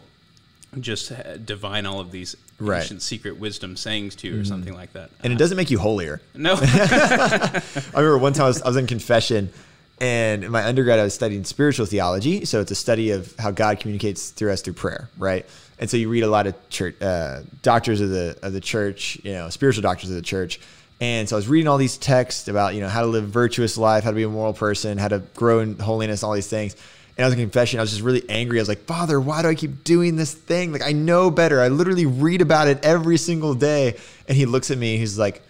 just 0.81 1.13
divine 1.45 1.87
all 1.87 2.01
of 2.01 2.11
these 2.11 2.37
right. 2.59 2.83
ancient 2.83 3.03
secret 3.03 3.39
wisdom 3.39 3.77
sayings 3.77 4.15
to 4.17 4.29
you 4.29 4.35
or 4.35 4.37
mm-hmm. 4.39 4.45
something 4.47 4.75
like 4.75 4.93
that. 4.95 5.11
And 5.23 5.33
uh, 5.33 5.37
it 5.37 5.39
doesn't 5.39 5.57
make 5.57 5.71
you 5.71 5.79
holier. 5.79 6.21
No. 6.35 6.55
I 6.61 7.63
remember 7.95 8.19
one 8.19 8.33
time 8.33 8.45
I 8.45 8.49
was, 8.49 8.63
I 8.63 8.69
was 8.69 8.77
in 8.77 8.87
confession 8.87 9.53
and 10.01 10.45
in 10.45 10.51
my 10.51 10.65
undergrad 10.65 10.99
I 10.99 11.05
was 11.05 11.15
studying 11.15 11.45
spiritual 11.45 11.87
theology. 11.87 12.45
So 12.45 12.61
it's 12.61 12.71
a 12.71 12.77
study 12.77 13.11
of 13.11 13.35
how 13.39 13.51
God 13.51 13.81
communicates 13.81 14.31
through 14.31 14.51
us 14.51 14.63
through 14.63 14.73
prayer, 14.75 15.09
right? 15.19 15.47
And 15.79 15.89
so 15.91 15.97
you 15.97 16.09
read 16.09 16.23
a 16.23 16.29
lot 16.29 16.47
of 16.47 16.69
church 16.71 17.01
uh, 17.01 17.43
doctors 17.63 18.01
of 18.01 18.11
the 18.11 18.39
of 18.43 18.53
the 18.53 18.61
church, 18.61 19.19
you 19.23 19.33
know, 19.33 19.49
spiritual 19.51 19.83
doctors 19.83 20.11
of 20.11 20.17
the 20.17 20.23
church. 20.23 20.61
And 21.01 21.29
so 21.29 21.35
I 21.35 21.39
was 21.39 21.49
reading 21.49 21.67
all 21.67 21.79
these 21.79 21.97
texts 21.99 22.47
about, 22.47 22.75
you 22.75 22.81
know, 22.81 22.89
how 22.89 23.01
to 23.01 23.09
live 23.09 23.25
a 23.25 23.27
virtuous 23.27 23.77
life, 23.77 24.05
how 24.05 24.11
to 24.11 24.17
be 24.17 24.23
a 24.23 24.29
moral 24.29 24.53
person, 24.53 24.99
how 24.99 25.09
to 25.09 25.19
grow 25.35 25.59
in 25.59 25.79
holiness, 25.79 26.23
all 26.23 26.33
these 26.33 26.47
things. 26.47 26.77
And 27.17 27.25
I 27.25 27.29
was 27.29 27.35
in 27.35 27.41
confession. 27.41 27.79
I 27.79 27.83
was 27.83 27.91
just 27.91 28.03
really 28.03 28.29
angry. 28.29 28.59
I 28.59 28.63
was 28.63 28.69
like, 28.69 28.85
Father, 28.85 29.21
why 29.21 29.43
do 29.43 29.49
I 29.49 29.55
keep 29.55 29.85
doing 29.85 30.17
this 30.17 30.33
thing? 30.33 30.73
Like, 30.73 30.83
I 30.83 30.93
know 30.93 31.31
better. 31.31 31.61
I 31.61 31.69
literally 31.69 32.07
read 32.07 32.41
about 32.41 32.69
it 32.69 32.83
every 32.85 33.19
single 33.19 33.55
day. 33.55 33.99
And 34.29 34.37
he 34.37 34.47
looks 34.47 34.71
at 34.71 34.79
me. 34.79 34.97
He's 34.97 35.19
like, 35.19 35.43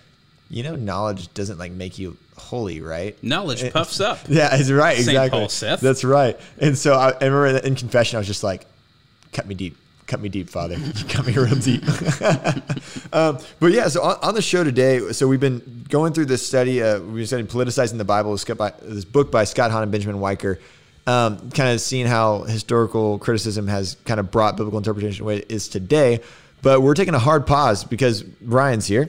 you 0.51 0.63
know, 0.63 0.75
knowledge 0.75 1.33
doesn't 1.35 1.59
like 1.59 1.73
make 1.73 1.99
you 1.99 2.17
holy, 2.37 2.81
right? 2.81 3.23
Knowledge 3.23 3.73
puffs 3.73 4.01
up. 4.01 4.19
Yeah, 4.29 4.49
that's 4.49 4.71
right. 4.71 4.97
Saint 4.97 5.09
Exactly. 5.09 5.39
Paul 5.39 5.49
saith. 5.49 5.81
That's 5.81 6.05
right. 6.05 6.39
And 6.59 6.77
so 6.77 6.95
I, 6.95 7.11
I 7.11 7.27
remember 7.27 7.67
in 7.67 7.77
confession, 7.77 8.17
I 8.17 8.21
was 8.21 8.27
just 8.27 8.43
like, 8.43 8.67
cut 9.33 9.47
me 9.47 9.55
deep 9.55 9.77
cut 10.13 10.21
me 10.21 10.29
deep, 10.29 10.51
Father. 10.51 10.77
You 10.77 10.93
cut 11.09 11.27
me 11.27 11.33
real 11.33 11.55
deep. 11.55 11.83
um, 13.15 13.39
but 13.61 13.73
yeah, 13.73 13.89
so 13.89 14.03
on, 14.03 14.19
on, 14.23 14.35
the 14.35 14.43
show 14.43 14.63
today, 14.63 15.13
so 15.13 15.27
we've 15.27 15.41
been 15.41 15.87
going 15.89 16.13
through 16.13 16.27
this 16.27 16.47
study. 16.47 16.83
Uh, 16.83 17.01
we've 17.01 17.15
been 17.15 17.27
studying 17.27 17.47
politicizing 17.47 17.97
the 17.97 18.05
Bible. 18.05 18.37
This, 18.37 19.05
book 19.07 19.31
by 19.31 19.45
Scott 19.45 19.71
Hahn 19.71 19.83
and 19.83 19.91
Benjamin 19.91 20.21
Wiker. 20.21 20.59
Um, 21.05 21.51
kind 21.51 21.73
of 21.73 21.81
seeing 21.81 22.07
how 22.07 22.43
historical 22.43 23.19
criticism 23.19 23.67
has 23.67 23.97
kind 24.05 24.21
of 24.21 24.31
brought 24.31 24.57
biblical 24.57 24.79
interpretation 24.79 25.25
what 25.25 25.39
it 25.39 25.51
is 25.51 25.69
today. 25.69 26.21
But 26.63 26.81
we're 26.81 26.95
taking 26.95 27.15
a 27.15 27.19
hard 27.19 27.47
pause 27.47 27.83
because 27.83 28.25
Ryan's 28.41 28.87
here. 28.87 29.09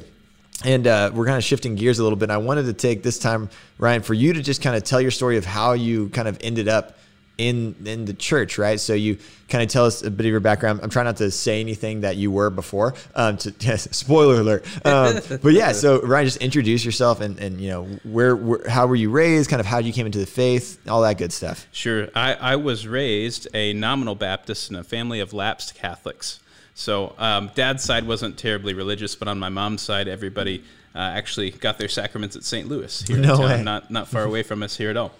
And 0.65 0.87
uh, 0.87 1.11
we're 1.13 1.25
kind 1.25 1.37
of 1.37 1.43
shifting 1.43 1.75
gears 1.75 1.99
a 1.99 2.03
little 2.03 2.15
bit. 2.15 2.25
And 2.25 2.31
I 2.31 2.37
wanted 2.37 2.65
to 2.65 2.73
take 2.73 3.03
this 3.03 3.19
time, 3.19 3.49
Ryan, 3.77 4.01
for 4.01 4.13
you 4.13 4.33
to 4.33 4.41
just 4.41 4.61
kind 4.61 4.75
of 4.75 4.83
tell 4.83 5.01
your 5.01 5.11
story 5.11 5.37
of 5.37 5.45
how 5.45 5.73
you 5.73 6.09
kind 6.09 6.27
of 6.27 6.37
ended 6.41 6.67
up 6.67 6.97
in 7.37 7.75
in 7.85 8.05
the 8.05 8.13
church, 8.13 8.57
right? 8.57 8.79
So 8.79 8.93
you 8.93 9.17
kind 9.49 9.63
of 9.63 9.69
tell 9.69 9.85
us 9.85 10.03
a 10.03 10.11
bit 10.11 10.25
of 10.25 10.31
your 10.31 10.39
background. 10.39 10.81
I'm 10.83 10.89
trying 10.89 11.05
not 11.05 11.17
to 11.17 11.31
say 11.31 11.59
anything 11.59 12.01
that 12.01 12.15
you 12.15 12.31
were 12.31 12.49
before. 12.49 12.93
Um, 13.15 13.37
to, 13.37 13.53
yes, 13.59 13.87
spoiler 13.95 14.41
alert. 14.41 14.65
Um, 14.85 15.19
but 15.41 15.53
yeah, 15.53 15.71
so 15.71 16.01
Ryan, 16.01 16.25
just 16.25 16.37
introduce 16.37 16.85
yourself 16.85 17.21
and 17.21 17.39
and 17.39 17.59
you 17.59 17.69
know 17.69 17.83
where, 18.03 18.35
where 18.35 18.67
how 18.69 18.87
were 18.87 18.95
you 18.95 19.09
raised, 19.09 19.49
kind 19.49 19.59
of 19.59 19.65
how 19.65 19.79
you 19.79 19.93
came 19.93 20.05
into 20.05 20.19
the 20.19 20.25
faith, 20.25 20.79
all 20.87 21.01
that 21.01 21.17
good 21.17 21.33
stuff. 21.33 21.67
Sure, 21.71 22.09
I, 22.15 22.33
I 22.35 22.55
was 22.55 22.87
raised 22.87 23.47
a 23.53 23.73
nominal 23.73 24.15
Baptist 24.15 24.69
in 24.69 24.75
a 24.75 24.83
family 24.83 25.19
of 25.19 25.33
lapsed 25.33 25.75
Catholics. 25.75 26.39
So 26.75 27.13
um, 27.19 27.51
dad's 27.53 27.83
side 27.83 28.07
wasn't 28.07 28.37
terribly 28.37 28.73
religious, 28.73 29.15
but 29.15 29.27
on 29.27 29.37
my 29.37 29.49
mom's 29.49 29.83
side, 29.83 30.07
everybody 30.07 30.63
uh, 30.95 30.99
actually 30.99 31.51
got 31.51 31.77
their 31.77 31.87
sacraments 31.87 32.35
at 32.35 32.43
St. 32.43 32.67
Louis 32.67 33.01
here 33.03 33.17
no 33.17 33.33
in 33.33 33.39
town, 33.39 33.49
way. 33.49 33.63
not 33.63 33.91
not 33.91 34.07
far 34.07 34.23
away 34.23 34.43
from 34.43 34.63
us 34.63 34.77
here 34.77 34.89
at 34.89 34.97
all. 34.97 35.11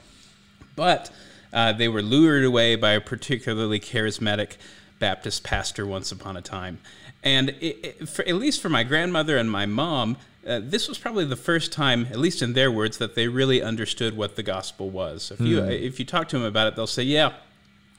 But 0.76 1.12
uh, 1.54 1.72
they 1.72 1.88
were 1.88 2.02
lured 2.02 2.44
away 2.44 2.76
by 2.76 2.92
a 2.92 3.02
particularly 3.02 3.80
charismatic 3.80 4.58
Baptist 5.00 5.44
pastor 5.44 5.86
once 5.86 6.12
upon 6.12 6.36
a 6.36 6.42
time. 6.42 6.80
And 7.24 7.50
it, 7.62 7.86
it, 7.86 8.10
for, 8.10 8.28
at 8.28 8.36
least 8.36 8.62
for 8.62 8.70
my 8.70 8.84
grandmother 8.84 9.38
and 9.38 9.50
my 9.50 9.66
mom, 9.66 10.18
uh, 10.46 10.60
this 10.62 10.88
was 10.90 10.98
probably 10.98 11.26
the 11.26 11.38
first 11.38 11.72
time, 11.72 12.08
at 12.10 12.18
least 12.18 12.42
in 12.42 12.54
their 12.54 12.72
words, 12.72 12.98
that 12.98 13.16
they 13.16 13.28
really 13.28 13.62
understood 13.62 14.18
what 14.18 14.36
the 14.36 14.44
gospel 14.44 14.90
was. 14.90 15.32
If 15.32 15.40
you 15.40 15.62
hmm. 15.62 15.70
if 15.70 16.00
you 16.00 16.06
talk 16.06 16.28
to 16.30 16.38
them 16.38 16.46
about 16.46 16.68
it, 16.68 16.76
they'll 16.76 16.86
say, 16.86 17.04
"Yeah, 17.04 17.34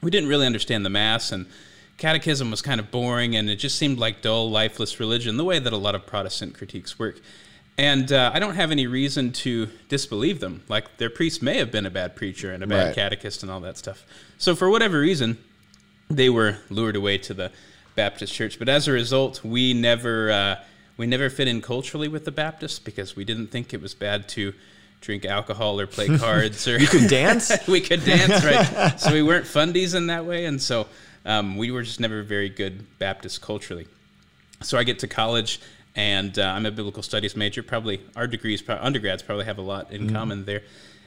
we 0.02 0.10
didn't 0.10 0.28
really 0.28 0.44
understand 0.44 0.84
the 0.84 0.90
mass, 0.90 1.32
and 1.32 1.46
catechism 1.96 2.50
was 2.50 2.60
kind 2.60 2.80
of 2.80 2.90
boring, 2.90 3.34
and 3.34 3.48
it 3.48 3.56
just 3.56 3.78
seemed 3.78 3.98
like 3.98 4.20
dull, 4.20 4.50
lifeless 4.50 5.00
religion, 5.00 5.38
the 5.38 5.44
way 5.44 5.58
that 5.58 5.72
a 5.72 5.78
lot 5.78 5.94
of 5.94 6.04
Protestant 6.04 6.54
critiques 6.54 6.98
work." 6.98 7.18
And 7.76 8.12
uh, 8.12 8.30
I 8.32 8.38
don't 8.38 8.54
have 8.54 8.70
any 8.70 8.86
reason 8.86 9.32
to 9.32 9.68
disbelieve 9.88 10.38
them. 10.40 10.62
Like 10.68 10.96
their 10.98 11.10
priest 11.10 11.42
may 11.42 11.58
have 11.58 11.72
been 11.72 11.86
a 11.86 11.90
bad 11.90 12.14
preacher 12.14 12.52
and 12.52 12.62
a 12.62 12.66
bad 12.66 12.86
right. 12.86 12.94
catechist 12.94 13.42
and 13.42 13.50
all 13.50 13.60
that 13.60 13.76
stuff. 13.76 14.06
So 14.38 14.54
for 14.54 14.70
whatever 14.70 15.00
reason, 15.00 15.38
they 16.08 16.30
were 16.30 16.58
lured 16.70 16.94
away 16.96 17.18
to 17.18 17.34
the 17.34 17.50
Baptist 17.96 18.32
church. 18.32 18.58
But 18.58 18.68
as 18.68 18.86
a 18.86 18.92
result, 18.92 19.42
we 19.44 19.74
never 19.74 20.30
uh, 20.30 20.56
we 20.96 21.06
never 21.06 21.30
fit 21.30 21.48
in 21.48 21.60
culturally 21.60 22.08
with 22.08 22.24
the 22.24 22.30
Baptists 22.30 22.78
because 22.78 23.16
we 23.16 23.24
didn't 23.24 23.48
think 23.48 23.74
it 23.74 23.80
was 23.80 23.94
bad 23.94 24.28
to 24.30 24.54
drink 25.00 25.24
alcohol 25.24 25.80
or 25.80 25.86
play 25.86 26.06
cards 26.18 26.66
or 26.68 26.78
you 26.78 26.86
could 26.86 27.08
dance. 27.08 27.52
we 27.68 27.80
could 27.80 28.04
dance, 28.04 28.44
right? 28.44 29.00
so 29.00 29.12
we 29.12 29.22
weren't 29.22 29.46
fundies 29.46 29.94
in 29.94 30.06
that 30.08 30.24
way, 30.24 30.44
and 30.44 30.60
so 30.62 30.86
um, 31.24 31.56
we 31.56 31.70
were 31.70 31.82
just 31.82 32.00
never 32.00 32.22
very 32.22 32.48
good 32.48 32.98
Baptist 32.98 33.42
culturally. 33.42 33.86
So 34.62 34.78
I 34.78 34.84
get 34.84 35.00
to 35.00 35.08
college 35.08 35.60
and 35.94 36.38
uh, 36.38 36.42
I'm 36.42 36.66
a 36.66 36.70
biblical 36.70 37.02
studies 37.02 37.36
major. 37.36 37.62
Probably 37.62 38.00
our 38.16 38.26
degrees, 38.26 38.62
undergrads, 38.68 39.22
probably 39.22 39.44
have 39.44 39.58
a 39.58 39.62
lot 39.62 39.92
in 39.92 40.06
mm-hmm. 40.06 40.16
common 40.16 40.44
there. 40.44 40.62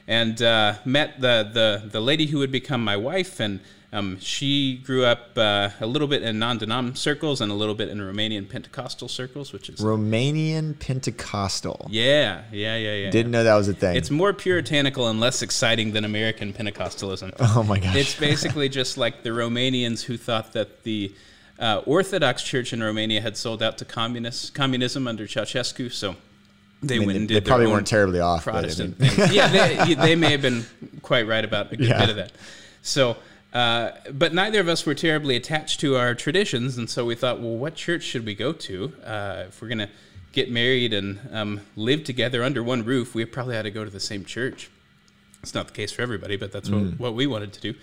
And 0.06 0.40
uh, 0.40 0.74
met 0.86 1.20
the, 1.20 1.50
the 1.52 1.88
the 1.90 2.00
lady 2.00 2.24
who 2.26 2.38
would 2.38 2.50
become 2.50 2.82
my 2.82 2.96
wife, 2.96 3.40
and 3.40 3.60
um, 3.92 4.18
she 4.20 4.78
grew 4.78 5.04
up 5.04 5.36
uh, 5.36 5.68
a 5.80 5.86
little 5.86 6.08
bit 6.08 6.22
in 6.22 6.38
non-denom 6.38 6.96
circles 6.96 7.42
and 7.42 7.52
a 7.52 7.54
little 7.54 7.74
bit 7.74 7.90
in 7.90 7.98
Romanian 7.98 8.48
Pentecostal 8.48 9.08
circles, 9.08 9.52
which 9.52 9.68
is 9.68 9.80
Romanian 9.80 10.78
Pentecostal. 10.78 11.88
Yeah, 11.90 12.42
yeah, 12.52 12.76
yeah, 12.76 12.94
yeah. 12.94 13.10
Didn't 13.10 13.32
know 13.32 13.44
that 13.44 13.54
was 13.54 13.68
a 13.68 13.74
thing. 13.74 13.96
It's 13.96 14.10
more 14.10 14.32
puritanical 14.32 15.08
and 15.08 15.20
less 15.20 15.42
exciting 15.42 15.92
than 15.92 16.06
American 16.06 16.54
Pentecostalism. 16.54 17.34
Oh 17.40 17.62
my 17.62 17.78
gosh! 17.78 17.96
It's 17.96 18.18
basically 18.18 18.70
just 18.70 18.96
like 18.96 19.22
the 19.22 19.30
Romanians 19.30 20.02
who 20.02 20.16
thought 20.16 20.54
that 20.54 20.84
the 20.84 21.14
uh, 21.58 21.82
Orthodox 21.86 22.42
Church 22.42 22.72
in 22.72 22.82
Romania 22.82 23.20
had 23.20 23.36
sold 23.36 23.62
out 23.62 23.78
to 23.78 23.84
communist 23.84 24.54
communism 24.54 25.06
under 25.08 25.26
Ceausescu, 25.26 25.92
so 25.92 26.16
they 26.82 26.96
I 26.96 26.98
mean, 26.98 27.06
went 27.08 27.16
they, 27.16 27.20
and 27.20 27.28
they 27.30 27.34
did 27.34 27.44
their 27.44 27.50
probably 27.50 27.66
weren't 27.66 27.86
terribly 27.86 28.20
off. 28.20 28.44
but 28.44 28.54
I 28.54 28.60
Protestant 28.60 28.98
mean- 29.00 29.10
things. 29.10 29.32
Yeah, 29.34 29.48
they, 29.84 29.94
they 30.06 30.14
may 30.16 30.30
have 30.32 30.42
been 30.42 30.64
quite 31.02 31.26
right 31.26 31.44
about 31.44 31.72
a 31.72 31.76
good 31.76 31.88
Yeah. 31.88 31.98
bit 32.00 32.10
of 32.10 32.16
that. 32.16 32.32
So, 32.82 33.16
uh, 33.52 33.90
but 34.12 34.32
neither 34.34 34.60
of 34.60 34.68
us 34.68 34.86
were 34.86 34.94
terribly 34.94 35.34
attached 35.34 35.80
to 35.80 35.96
our 35.96 36.14
traditions, 36.14 36.76
and 36.78 36.88
so 36.88 37.04
we 37.04 37.14
thought, 37.14 37.40
well, 37.40 37.56
what 37.56 37.74
church 37.74 38.02
should 38.04 38.24
we 38.24 38.34
go 38.34 38.52
to 38.52 38.92
uh, 39.04 39.44
if 39.48 39.60
we're 39.60 39.68
going 39.68 39.78
to 39.78 39.88
get 40.32 40.50
married 40.52 40.92
and 40.92 41.18
um, 41.32 41.60
live 41.74 42.04
together 42.04 42.44
under 42.44 42.62
one 42.62 42.84
roof? 42.84 43.14
We 43.14 43.24
probably 43.24 43.56
had 43.56 43.62
to 43.62 43.70
go 43.70 43.84
to 43.84 43.90
the 43.90 43.98
same 44.00 44.24
church. 44.24 44.70
It's 45.42 45.54
not 45.54 45.66
the 45.68 45.72
case 45.72 45.90
for 45.92 46.02
everybody, 46.02 46.36
but 46.36 46.52
that's 46.52 46.68
what, 46.68 46.98
what 46.98 47.14
we 47.14 47.26
wanted 47.26 47.52
to 47.54 47.60
do. 47.60 47.74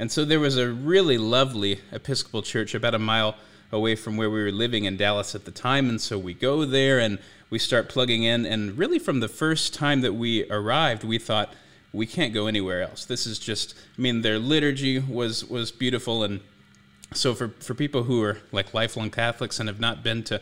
And 0.00 0.10
so 0.10 0.24
there 0.24 0.40
was 0.40 0.56
a 0.56 0.72
really 0.72 1.18
lovely 1.18 1.82
Episcopal 1.92 2.40
church 2.40 2.74
about 2.74 2.94
a 2.94 2.98
mile 2.98 3.36
away 3.70 3.94
from 3.94 4.16
where 4.16 4.30
we 4.30 4.42
were 4.42 4.50
living 4.50 4.86
in 4.86 4.96
Dallas 4.96 5.34
at 5.34 5.44
the 5.44 5.50
time. 5.50 5.90
And 5.90 6.00
so 6.00 6.18
we 6.18 6.32
go 6.32 6.64
there 6.64 6.98
and 6.98 7.18
we 7.50 7.58
start 7.58 7.90
plugging 7.90 8.22
in. 8.22 8.46
And 8.46 8.78
really, 8.78 8.98
from 8.98 9.20
the 9.20 9.28
first 9.28 9.74
time 9.74 10.00
that 10.00 10.14
we 10.14 10.50
arrived, 10.50 11.04
we 11.04 11.18
thought, 11.18 11.52
we 11.92 12.06
can't 12.06 12.32
go 12.32 12.46
anywhere 12.46 12.80
else. 12.80 13.04
This 13.04 13.26
is 13.26 13.38
just, 13.38 13.74
I 13.98 14.00
mean, 14.00 14.22
their 14.22 14.38
liturgy 14.38 15.00
was, 15.00 15.44
was 15.44 15.70
beautiful. 15.70 16.24
And 16.24 16.40
so 17.12 17.34
for, 17.34 17.48
for 17.60 17.74
people 17.74 18.04
who 18.04 18.22
are 18.22 18.38
like 18.52 18.72
lifelong 18.72 19.10
Catholics 19.10 19.60
and 19.60 19.68
have 19.68 19.80
not 19.80 20.02
been 20.02 20.22
to 20.24 20.40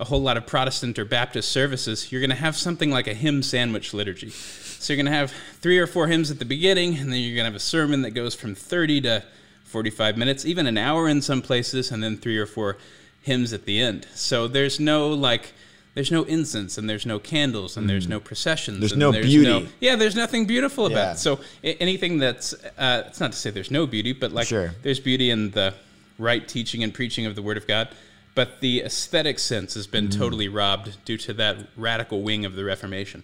a 0.00 0.04
whole 0.04 0.22
lot 0.22 0.36
of 0.38 0.46
Protestant 0.46 0.98
or 0.98 1.04
Baptist 1.04 1.52
services, 1.52 2.10
you're 2.10 2.22
going 2.22 2.30
to 2.30 2.36
have 2.36 2.56
something 2.56 2.90
like 2.90 3.06
a 3.06 3.12
hymn 3.14 3.42
sandwich 3.42 3.92
liturgy. 3.92 4.30
So 4.30 4.92
you're 4.94 4.96
going 5.02 5.12
to 5.12 5.16
have 5.18 5.30
three 5.60 5.78
or 5.78 5.86
four 5.86 6.06
hymns 6.08 6.30
at 6.30 6.38
the 6.38 6.46
beginning, 6.46 6.96
and 6.96 7.12
then 7.12 7.20
you're 7.20 7.34
going 7.36 7.44
to 7.44 7.50
have 7.50 7.54
a 7.54 7.58
sermon 7.60 8.00
that 8.02 8.12
goes 8.12 8.34
from 8.34 8.54
30 8.54 9.02
to 9.02 9.22
45 9.64 10.16
minutes, 10.16 10.46
even 10.46 10.66
an 10.66 10.78
hour 10.78 11.06
in 11.06 11.20
some 11.20 11.42
places, 11.42 11.92
and 11.92 12.02
then 12.02 12.16
three 12.16 12.38
or 12.38 12.46
four 12.46 12.78
hymns 13.22 13.52
at 13.52 13.66
the 13.66 13.78
end. 13.80 14.06
So 14.14 14.48
there's 14.48 14.80
no 14.80 15.10
like, 15.10 15.52
there's 15.94 16.10
no 16.10 16.22
incense 16.22 16.78
and 16.78 16.88
there's 16.88 17.04
no 17.04 17.18
candles 17.18 17.76
and 17.76 17.88
there's 17.88 18.08
no 18.08 18.18
processions. 18.20 18.78
Mm. 18.78 18.80
There's 18.80 18.96
no 18.96 19.12
beauty. 19.12 19.68
yeah, 19.80 19.96
there's 19.96 20.16
nothing 20.16 20.46
beautiful 20.46 20.86
about 20.86 20.96
Yeah. 20.96 21.12
it. 21.12 21.18
So 21.18 21.40
anything 21.62 22.18
that's, 22.18 22.54
uh, 22.78 23.02
it's 23.06 23.20
not 23.20 23.32
to 23.32 23.38
say 23.38 23.50
there's 23.50 23.70
no 23.70 23.86
beauty, 23.86 24.14
but 24.14 24.32
like 24.32 24.46
Sure. 24.46 24.74
there's 24.82 24.98
beauty 25.00 25.30
in 25.30 25.50
the 25.50 25.74
right 26.18 26.46
teaching 26.48 26.82
and 26.82 26.94
preaching 26.94 27.26
of 27.26 27.34
the 27.34 27.42
Word 27.42 27.58
of 27.58 27.66
God. 27.66 27.88
But 28.34 28.60
the 28.60 28.82
aesthetic 28.82 29.38
sense 29.38 29.74
has 29.74 29.86
been 29.86 30.08
totally 30.08 30.48
robbed 30.48 31.04
due 31.04 31.16
to 31.18 31.32
that 31.34 31.56
radical 31.76 32.22
wing 32.22 32.44
of 32.44 32.54
the 32.54 32.64
Reformation. 32.64 33.22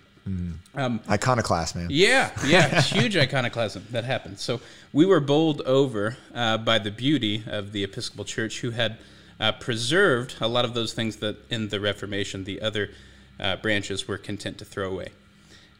Um, 0.74 1.00
Iconoclast, 1.08 1.76
man. 1.76 1.86
yeah, 1.88 2.30
yeah, 2.44 2.80
huge 2.82 3.16
iconoclasm 3.16 3.86
that 3.92 4.04
happened. 4.04 4.40
So 4.40 4.60
we 4.92 5.06
were 5.06 5.20
bowled 5.20 5.60
over 5.62 6.16
uh, 6.34 6.58
by 6.58 6.80
the 6.80 6.90
beauty 6.90 7.44
of 7.46 7.70
the 7.70 7.84
Episcopal 7.84 8.24
Church, 8.24 8.60
who 8.60 8.72
had 8.72 8.98
uh, 9.38 9.52
preserved 9.52 10.34
a 10.40 10.48
lot 10.48 10.64
of 10.64 10.74
those 10.74 10.92
things 10.92 11.16
that 11.16 11.36
in 11.48 11.68
the 11.68 11.78
Reformation 11.78 12.42
the 12.42 12.60
other 12.60 12.90
uh, 13.38 13.56
branches 13.56 14.08
were 14.08 14.18
content 14.18 14.58
to 14.58 14.64
throw 14.64 14.90
away. 14.90 15.08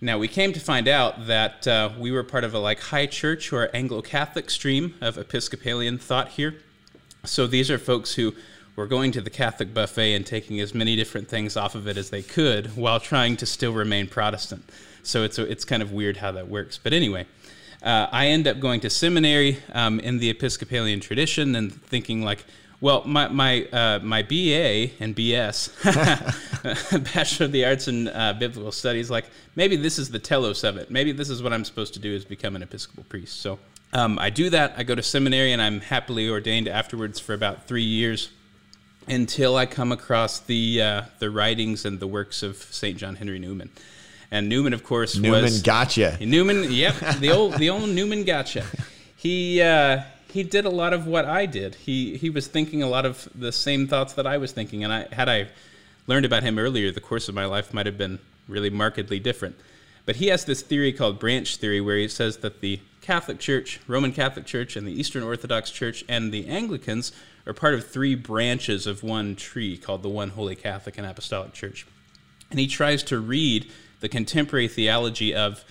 Now 0.00 0.18
we 0.18 0.28
came 0.28 0.52
to 0.52 0.60
find 0.60 0.86
out 0.86 1.26
that 1.26 1.66
uh, 1.66 1.90
we 1.98 2.12
were 2.12 2.22
part 2.22 2.44
of 2.44 2.54
a 2.54 2.58
like 2.58 2.80
high 2.80 3.06
church 3.06 3.52
or 3.52 3.68
Anglo-Catholic 3.74 4.48
stream 4.50 4.94
of 5.00 5.18
Episcopalian 5.18 5.98
thought 5.98 6.28
here. 6.28 6.56
So 7.24 7.46
these 7.46 7.70
are 7.70 7.78
folks 7.78 8.14
who 8.14 8.34
were 8.76 8.86
going 8.86 9.10
to 9.12 9.20
the 9.20 9.30
Catholic 9.30 9.72
buffet 9.74 10.14
and 10.14 10.24
taking 10.24 10.60
as 10.60 10.74
many 10.74 10.94
different 10.94 11.28
things 11.28 11.56
off 11.56 11.74
of 11.74 11.88
it 11.88 11.96
as 11.96 12.10
they 12.10 12.22
could 12.22 12.76
while 12.76 13.00
trying 13.00 13.36
to 13.38 13.46
still 13.46 13.72
remain 13.72 14.06
Protestant. 14.06 14.70
So 15.02 15.22
it's, 15.22 15.38
a, 15.38 15.50
it's 15.50 15.64
kind 15.64 15.82
of 15.82 15.92
weird 15.92 16.18
how 16.18 16.32
that 16.32 16.48
works. 16.48 16.78
But 16.78 16.92
anyway, 16.92 17.26
uh, 17.82 18.08
I 18.12 18.28
end 18.28 18.46
up 18.46 18.60
going 18.60 18.80
to 18.80 18.90
seminary 18.90 19.58
um, 19.72 19.98
in 20.00 20.18
the 20.18 20.30
Episcopalian 20.30 21.00
tradition 21.00 21.56
and 21.56 21.72
thinking 21.72 22.22
like, 22.22 22.44
well, 22.80 23.02
my 23.06 23.28
my 23.28 23.64
uh, 23.72 24.00
my 24.00 24.22
BA 24.22 24.90
and 25.00 25.16
BS, 25.16 25.72
Bachelor 27.14 27.46
of 27.46 27.52
the 27.52 27.64
Arts 27.64 27.88
in 27.88 28.08
uh, 28.08 28.34
Biblical 28.34 28.70
Studies, 28.70 29.10
like 29.10 29.24
maybe 29.54 29.76
this 29.76 29.98
is 29.98 30.10
the 30.10 30.18
telos 30.18 30.62
of 30.62 30.76
it. 30.76 30.90
Maybe 30.90 31.12
this 31.12 31.30
is 31.30 31.42
what 31.42 31.54
I'm 31.54 31.64
supposed 31.64 31.94
to 31.94 32.00
do 32.00 32.12
is 32.12 32.26
become 32.26 32.54
an 32.54 32.62
Episcopal 32.62 33.04
priest. 33.04 33.40
So 33.40 33.58
um, 33.94 34.18
I 34.18 34.28
do 34.28 34.50
that. 34.50 34.74
I 34.76 34.82
go 34.82 34.94
to 34.94 35.02
seminary 35.02 35.52
and 35.52 35.62
I'm 35.62 35.80
happily 35.80 36.28
ordained 36.28 36.68
afterwards 36.68 37.18
for 37.18 37.32
about 37.32 37.66
three 37.66 37.82
years 37.82 38.28
until 39.08 39.56
I 39.56 39.66
come 39.66 39.92
across 39.92 40.40
the 40.40 40.82
uh, 40.82 41.02
the 41.18 41.30
writings 41.30 41.84
and 41.84 42.00
the 42.00 42.06
works 42.06 42.42
of 42.42 42.56
Saint 42.56 42.98
John 42.98 43.16
Henry 43.16 43.38
Newman. 43.38 43.70
And 44.30 44.48
Newman, 44.48 44.72
of 44.72 44.82
course, 44.82 45.16
Newman 45.16 45.42
was 45.42 45.62
gotcha. 45.62 46.18
Newman. 46.20 46.70
Yep, 46.70 46.94
the 47.20 47.30
old 47.30 47.54
the 47.54 47.70
old 47.70 47.88
Newman 47.88 48.24
gotcha. 48.24 48.64
He 49.16 49.62
uh, 49.62 50.02
he 50.32 50.42
did 50.42 50.64
a 50.64 50.70
lot 50.70 50.92
of 50.92 51.06
what 51.06 51.24
I 51.24 51.46
did. 51.46 51.74
He 51.76 52.16
he 52.16 52.30
was 52.30 52.46
thinking 52.46 52.82
a 52.82 52.88
lot 52.88 53.06
of 53.06 53.28
the 53.34 53.52
same 53.52 53.86
thoughts 53.86 54.14
that 54.14 54.26
I 54.26 54.38
was 54.38 54.52
thinking, 54.52 54.84
and 54.84 54.92
I 54.92 55.06
had 55.12 55.28
I 55.28 55.48
learned 56.06 56.26
about 56.26 56.42
him 56.42 56.58
earlier, 56.58 56.90
the 56.90 57.00
course 57.00 57.28
of 57.28 57.34
my 57.34 57.44
life 57.46 57.72
might 57.74 57.86
have 57.86 57.98
been 57.98 58.18
really 58.48 58.70
markedly 58.70 59.18
different. 59.18 59.56
But 60.04 60.16
he 60.16 60.28
has 60.28 60.44
this 60.44 60.62
theory 60.62 60.92
called 60.92 61.18
branch 61.18 61.56
theory, 61.56 61.80
where 61.80 61.96
he 61.96 62.06
says 62.08 62.38
that 62.38 62.60
the 62.60 62.80
Catholic 63.00 63.38
Church, 63.38 63.80
Roman 63.86 64.12
Catholic 64.12 64.46
Church, 64.46 64.76
and 64.76 64.86
the 64.86 64.92
Eastern 64.92 65.22
Orthodox 65.22 65.70
Church 65.70 66.04
and 66.08 66.32
the 66.32 66.46
Anglicans 66.48 67.12
are 67.46 67.52
part 67.52 67.74
of 67.74 67.86
three 67.86 68.14
branches 68.14 68.86
of 68.86 69.02
one 69.02 69.36
tree 69.36 69.76
called 69.76 70.02
the 70.02 70.08
One 70.08 70.30
Holy 70.30 70.56
Catholic 70.56 70.98
and 70.98 71.06
Apostolic 71.06 71.52
Church. 71.52 71.86
And 72.50 72.58
he 72.58 72.66
tries 72.66 73.02
to 73.04 73.18
read 73.18 73.70
the 74.00 74.08
contemporary 74.08 74.68
theology 74.68 75.34
of 75.34 75.64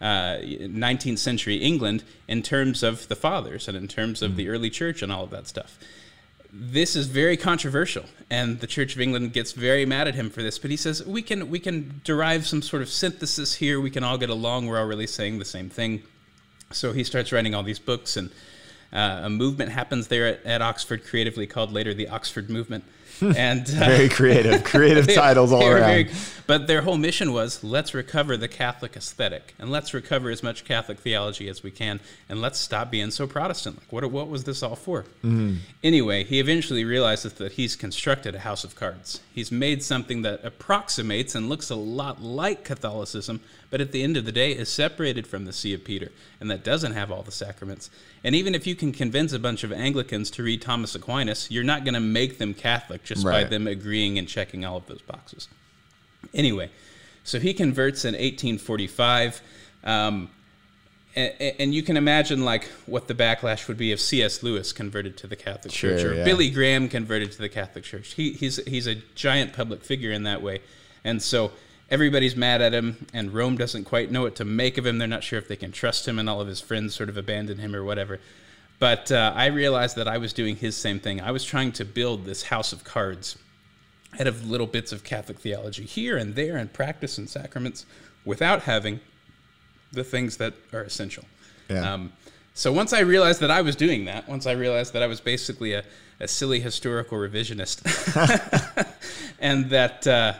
uh, 0.00 0.38
19th 0.40 1.18
century 1.18 1.56
England 1.56 2.02
in 2.26 2.42
terms 2.42 2.82
of 2.82 3.06
the 3.08 3.16
fathers 3.16 3.68
and 3.68 3.76
in 3.76 3.86
terms 3.86 4.22
of 4.22 4.36
the 4.36 4.48
early 4.48 4.70
church 4.70 5.02
and 5.02 5.12
all 5.12 5.24
of 5.24 5.30
that 5.30 5.46
stuff. 5.46 5.78
This 6.52 6.96
is 6.96 7.06
very 7.06 7.36
controversial, 7.36 8.06
and 8.28 8.58
the 8.58 8.66
Church 8.66 8.96
of 8.96 9.00
England 9.00 9.32
gets 9.32 9.52
very 9.52 9.86
mad 9.86 10.08
at 10.08 10.16
him 10.16 10.30
for 10.30 10.42
this. 10.42 10.58
But 10.58 10.72
he 10.72 10.76
says 10.76 11.04
we 11.06 11.22
can 11.22 11.48
we 11.48 11.60
can 11.60 12.00
derive 12.02 12.44
some 12.44 12.60
sort 12.60 12.82
of 12.82 12.88
synthesis 12.88 13.54
here. 13.54 13.80
We 13.80 13.90
can 13.90 14.02
all 14.02 14.18
get 14.18 14.30
along. 14.30 14.66
We're 14.66 14.80
all 14.80 14.86
really 14.86 15.06
saying 15.06 15.38
the 15.38 15.44
same 15.44 15.70
thing. 15.70 16.02
So 16.72 16.92
he 16.92 17.04
starts 17.04 17.30
writing 17.30 17.54
all 17.54 17.62
these 17.62 17.78
books, 17.78 18.16
and 18.16 18.30
uh, 18.92 19.20
a 19.24 19.30
movement 19.30 19.72
happens 19.72 20.08
there 20.08 20.26
at, 20.26 20.44
at 20.44 20.62
Oxford, 20.62 21.04
creatively 21.04 21.46
called 21.46 21.72
later 21.72 21.94
the 21.94 22.08
Oxford 22.08 22.50
Movement. 22.50 22.84
And 23.22 23.60
uh, 23.62 23.64
Very 23.86 24.08
creative. 24.08 24.64
Creative 24.64 25.06
they- 25.06 25.14
titles 25.14 25.52
all 25.52 25.66
around. 25.66 25.80
very- 25.80 26.10
but 26.46 26.66
their 26.66 26.82
whole 26.82 26.98
mission 26.98 27.32
was 27.32 27.62
let's 27.62 27.94
recover 27.94 28.36
the 28.36 28.48
Catholic 28.48 28.96
aesthetic 28.96 29.54
and 29.60 29.70
let's 29.70 29.94
recover 29.94 30.30
as 30.30 30.42
much 30.42 30.64
Catholic 30.64 30.98
theology 30.98 31.48
as 31.48 31.62
we 31.62 31.70
can 31.70 32.00
and 32.28 32.40
let's 32.40 32.58
stop 32.58 32.90
being 32.90 33.12
so 33.12 33.28
Protestant. 33.28 33.78
Like, 33.78 33.92
what, 33.92 34.10
what 34.10 34.28
was 34.28 34.42
this 34.42 34.60
all 34.60 34.74
for? 34.74 35.02
Mm-hmm. 35.22 35.58
Anyway, 35.84 36.24
he 36.24 36.40
eventually 36.40 36.84
realizes 36.84 37.34
that 37.34 37.52
he's 37.52 37.76
constructed 37.76 38.34
a 38.34 38.40
house 38.40 38.64
of 38.64 38.74
cards. 38.74 39.20
He's 39.32 39.52
made 39.52 39.84
something 39.84 40.22
that 40.22 40.44
approximates 40.44 41.36
and 41.36 41.48
looks 41.48 41.70
a 41.70 41.76
lot 41.76 42.20
like 42.20 42.64
Catholicism, 42.64 43.40
but 43.70 43.80
at 43.80 43.92
the 43.92 44.02
end 44.02 44.16
of 44.16 44.24
the 44.24 44.32
day 44.32 44.50
is 44.50 44.68
separated 44.68 45.28
from 45.28 45.44
the 45.44 45.52
See 45.52 45.72
of 45.72 45.84
Peter 45.84 46.10
and 46.40 46.50
that 46.50 46.64
doesn't 46.64 46.94
have 46.94 47.12
all 47.12 47.22
the 47.22 47.30
sacraments. 47.30 47.90
And 48.24 48.34
even 48.34 48.56
if 48.56 48.66
you 48.66 48.74
can 48.74 48.90
convince 48.90 49.32
a 49.32 49.38
bunch 49.38 49.62
of 49.62 49.72
Anglicans 49.72 50.30
to 50.32 50.42
read 50.42 50.62
Thomas 50.62 50.96
Aquinas, 50.96 51.48
you're 51.48 51.62
not 51.62 51.84
going 51.84 51.94
to 51.94 52.00
make 52.00 52.38
them 52.38 52.54
Catholic 52.54 53.04
just 53.14 53.24
by 53.24 53.44
them 53.44 53.66
agreeing 53.66 54.18
and 54.18 54.28
checking 54.28 54.64
all 54.64 54.76
of 54.76 54.86
those 54.86 55.02
boxes. 55.02 55.48
Anyway, 56.32 56.70
so 57.24 57.38
he 57.38 57.52
converts 57.52 58.04
in 58.04 58.14
1845. 58.14 59.42
Um, 59.84 60.30
and, 61.16 61.32
and 61.58 61.74
you 61.74 61.82
can 61.82 61.96
imagine 61.96 62.44
like 62.44 62.64
what 62.86 63.08
the 63.08 63.14
backlash 63.14 63.66
would 63.66 63.76
be 63.76 63.90
if 63.92 64.00
C.S. 64.00 64.42
Lewis 64.42 64.72
converted 64.72 65.16
to 65.18 65.26
the 65.26 65.36
Catholic 65.36 65.72
Church 65.72 66.04
or 66.04 66.14
yeah. 66.14 66.24
Billy 66.24 66.50
Graham 66.50 66.88
converted 66.88 67.32
to 67.32 67.38
the 67.38 67.48
Catholic 67.48 67.84
Church. 67.84 68.14
He, 68.14 68.32
he's 68.32 68.56
he's 68.66 68.86
a 68.86 68.96
giant 69.14 69.52
public 69.52 69.82
figure 69.82 70.12
in 70.12 70.22
that 70.22 70.40
way, 70.40 70.60
and 71.02 71.20
so 71.20 71.50
everybody's 71.90 72.36
mad 72.36 72.62
at 72.62 72.72
him, 72.72 73.06
and 73.12 73.34
Rome 73.34 73.56
doesn't 73.56 73.84
quite 73.84 74.12
know 74.12 74.22
what 74.22 74.36
to 74.36 74.44
make 74.44 74.78
of 74.78 74.86
him. 74.86 74.98
They're 74.98 75.08
not 75.08 75.24
sure 75.24 75.38
if 75.38 75.48
they 75.48 75.56
can 75.56 75.72
trust 75.72 76.06
him, 76.06 76.18
and 76.18 76.30
all 76.30 76.40
of 76.40 76.46
his 76.46 76.60
friends 76.60 76.94
sort 76.94 77.08
of 77.08 77.16
abandon 77.16 77.58
him 77.58 77.74
or 77.74 77.82
whatever. 77.82 78.20
But 78.80 79.12
uh, 79.12 79.32
I 79.36 79.46
realized 79.46 79.94
that 79.96 80.08
I 80.08 80.18
was 80.18 80.32
doing 80.32 80.56
his 80.56 80.76
same 80.76 80.98
thing. 80.98 81.20
I 81.20 81.30
was 81.30 81.44
trying 81.44 81.70
to 81.72 81.84
build 81.84 82.24
this 82.24 82.42
house 82.42 82.72
of 82.72 82.82
cards 82.82 83.38
out 84.18 84.26
of 84.26 84.50
little 84.50 84.66
bits 84.66 84.90
of 84.90 85.04
Catholic 85.04 85.38
theology 85.38 85.84
here 85.84 86.16
and 86.16 86.34
there 86.34 86.56
and 86.56 86.72
practice 86.72 87.18
and 87.18 87.28
sacraments 87.28 87.86
without 88.24 88.62
having 88.62 88.98
the 89.92 90.02
things 90.02 90.38
that 90.38 90.54
are 90.72 90.82
essential. 90.82 91.24
Yeah. 91.68 91.92
Um, 91.92 92.12
so 92.54 92.72
once 92.72 92.92
I 92.92 93.00
realized 93.00 93.40
that 93.40 93.50
I 93.50 93.60
was 93.60 93.76
doing 93.76 94.06
that, 94.06 94.28
once 94.28 94.46
I 94.46 94.52
realized 94.52 94.94
that 94.94 95.02
I 95.02 95.06
was 95.06 95.20
basically 95.20 95.74
a, 95.74 95.84
a 96.18 96.26
silly 96.26 96.58
historical 96.58 97.18
revisionist, 97.18 97.84
and 99.40 99.70
that, 99.70 100.06
uh, 100.06 100.34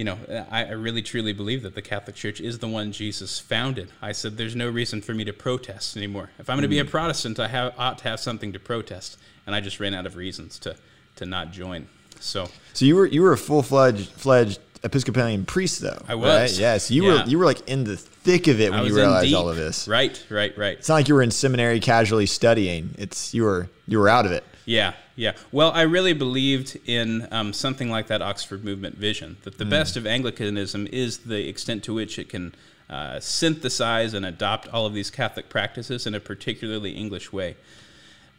you 0.00 0.04
know, 0.04 0.16
uh, 0.30 0.44
I, 0.50 0.64
I 0.64 0.70
really 0.70 1.02
truly 1.02 1.34
believe 1.34 1.60
that 1.62 1.74
the 1.74 1.82
Catholic 1.82 2.16
Church 2.16 2.40
is 2.40 2.58
the 2.58 2.66
one 2.66 2.90
Jesus 2.90 3.38
founded. 3.38 3.92
I 4.00 4.12
said, 4.12 4.38
there's 4.38 4.56
no 4.56 4.70
reason 4.70 5.02
for 5.02 5.12
me 5.12 5.24
to 5.24 5.32
protest 5.34 5.94
anymore. 5.94 6.30
If 6.38 6.48
I'm 6.48 6.56
going 6.56 6.62
to 6.62 6.68
be 6.68 6.78
a 6.78 6.86
mm. 6.86 6.90
Protestant, 6.90 7.38
I 7.38 7.48
have, 7.48 7.74
ought 7.76 7.98
to 7.98 8.04
have 8.04 8.18
something 8.18 8.50
to 8.54 8.58
protest. 8.58 9.18
And 9.46 9.54
I 9.54 9.60
just 9.60 9.78
ran 9.78 9.92
out 9.92 10.06
of 10.06 10.16
reasons 10.16 10.58
to, 10.60 10.74
to 11.16 11.26
not 11.26 11.52
join. 11.52 11.86
So 12.18 12.48
So 12.72 12.86
you 12.86 12.96
were 12.96 13.04
you 13.04 13.20
were 13.20 13.32
a 13.32 13.36
full 13.36 13.62
fledged 13.62 14.08
fledged 14.12 14.58
Episcopalian 14.82 15.44
priest 15.44 15.82
though. 15.82 16.02
I 16.08 16.14
was. 16.14 16.52
Right? 16.52 16.58
Yeah. 16.58 16.78
So 16.78 16.94
you 16.94 17.04
Yeah. 17.04 17.24
were 17.24 17.28
you 17.28 17.38
were 17.38 17.44
like 17.44 17.68
in 17.68 17.84
the 17.84 17.98
thick 17.98 18.48
of 18.48 18.58
it 18.58 18.72
when 18.72 18.86
you 18.86 18.96
realized 18.96 19.28
deep. 19.28 19.36
all 19.36 19.50
of 19.50 19.56
this. 19.56 19.86
Right, 19.86 20.24
right, 20.30 20.56
right. 20.56 20.78
It's 20.78 20.88
not 20.88 20.94
like 20.94 21.08
you 21.08 21.14
were 21.14 21.22
in 21.22 21.30
seminary 21.30 21.78
casually 21.78 22.24
studying. 22.24 22.94
It's 22.96 23.34
you 23.34 23.42
were 23.44 23.68
you 23.86 23.98
were 23.98 24.08
out 24.08 24.24
of 24.24 24.32
it. 24.32 24.44
Yeah, 24.70 24.92
yeah. 25.16 25.32
Well, 25.50 25.72
I 25.72 25.82
really 25.82 26.12
believed 26.12 26.78
in 26.86 27.26
um, 27.32 27.52
something 27.52 27.90
like 27.90 28.06
that 28.06 28.22
Oxford 28.22 28.64
movement 28.64 28.96
vision 28.96 29.36
that 29.42 29.58
the 29.58 29.64
best 29.64 29.96
of 29.96 30.06
Anglicanism 30.06 30.86
is 30.92 31.18
the 31.18 31.48
extent 31.48 31.82
to 31.84 31.94
which 31.94 32.20
it 32.20 32.28
can 32.28 32.54
uh, 32.88 33.18
synthesize 33.18 34.14
and 34.14 34.24
adopt 34.24 34.68
all 34.68 34.86
of 34.86 34.94
these 34.94 35.10
Catholic 35.10 35.48
practices 35.48 36.06
in 36.06 36.14
a 36.14 36.20
particularly 36.20 36.92
English 36.92 37.32
way. 37.32 37.56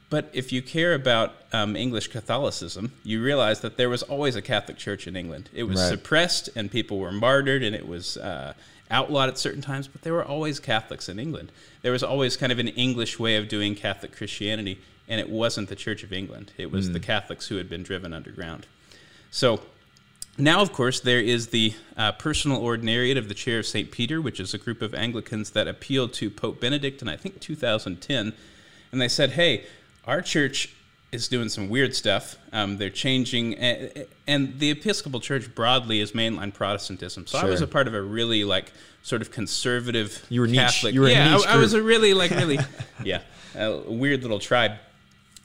But 0.10 0.30
if 0.32 0.54
you 0.54 0.62
care 0.62 0.94
about 0.94 1.36
um, 1.52 1.76
English 1.76 2.08
Catholicism, 2.08 2.94
you 3.04 3.22
realize 3.22 3.60
that 3.60 3.76
there 3.76 3.90
was 3.90 4.02
always 4.04 4.38
a 4.38 4.42
Catholic 4.42 4.78
Church 4.78 5.08
in 5.08 5.18
England. 5.18 5.50
It 5.54 5.64
was 5.64 5.80
Right. 5.82 5.90
suppressed 5.90 6.50
and 6.56 6.72
people 6.72 6.98
were 7.00 7.12
martyred 7.12 7.62
and 7.62 7.76
it 7.76 7.88
was 7.88 8.16
uh, 8.16 8.54
outlawed 8.90 9.28
at 9.28 9.38
certain 9.38 9.62
times, 9.62 9.90
but 9.90 10.02
there 10.04 10.14
were 10.14 10.24
always 10.26 10.62
Catholics 10.62 11.10
in 11.10 11.20
England. 11.20 11.52
There 11.82 11.92
was 11.92 12.04
always 12.04 12.38
kind 12.38 12.52
of 12.54 12.60
an 12.60 12.70
English 12.70 13.20
way 13.20 13.36
of 13.36 13.50
doing 13.50 13.76
Catholic 13.76 14.16
Christianity, 14.16 14.80
and 15.12 15.20
it 15.20 15.30
wasn't 15.30 15.68
the 15.68 15.76
Church 15.76 16.04
of 16.04 16.14
England. 16.14 16.54
It 16.58 16.72
was 16.72 16.90
the 16.94 17.00
Catholics 17.02 17.48
who 17.48 17.58
had 17.58 17.70
been 17.70 17.84
driven 17.84 18.14
underground. 18.14 18.66
So 19.30 19.60
now, 20.38 20.62
of 20.62 20.72
course, 20.72 21.02
there 21.02 21.20
is 21.20 21.48
the 21.48 21.74
uh, 21.98 22.14
personal 22.14 22.62
ordinariate 22.62 23.18
of 23.18 23.28
the 23.28 23.34
Chair 23.34 23.60
of 23.60 23.66
St. 23.66 23.92
Peter, 23.92 24.22
which 24.22 24.40
is 24.40 24.54
a 24.54 24.58
group 24.58 24.82
of 24.82 24.96
Anglicans 24.96 25.52
that 25.52 25.68
appealed 25.68 26.14
to 26.14 26.30
Pope 26.30 26.62
Benedict 26.62 27.02
in, 27.02 27.10
I 27.10 27.18
think, 27.18 27.42
2010. 27.42 28.32
And 28.94 29.02
they 29.02 29.10
said, 29.10 29.32
hey, 29.32 29.66
our 30.06 30.22
church 30.22 30.74
is 31.12 31.28
doing 31.28 31.50
some 31.50 31.68
weird 31.68 31.94
stuff. 31.94 32.38
Um, 32.54 32.78
they're 32.78 32.90
changing, 32.90 33.56
and, 33.56 34.08
and 34.28 34.60
the 34.60 34.72
Episcopal 34.72 35.20
Church 35.20 35.54
broadly 35.54 36.00
is 36.00 36.14
mainline 36.14 36.54
Protestantism. 36.54 37.28
So 37.28 37.38
I 37.38 37.44
was 37.44 37.60
a 37.60 37.68
part 37.68 37.88
of 37.90 37.94
a 37.94 38.02
really 38.02 38.46
like 38.46 38.72
sort 39.04 39.22
of 39.22 39.30
conservative 39.30 40.26
You 40.30 40.40
were 40.40 40.48
niche- 40.48 40.60
Catholic. 40.60 40.94
you 40.94 41.02
were 41.02 41.10
yeah, 41.10 41.34
niche 41.34 41.46
I, 41.46 41.56
I 41.56 41.58
was 41.58 41.74
a 41.74 41.84
really 41.84 42.14
like 42.14 42.32
really, 42.32 42.60
yeah, 43.04 43.24
a 43.56 43.78
weird 43.78 44.22
little 44.22 44.40
tribe. 44.40 44.78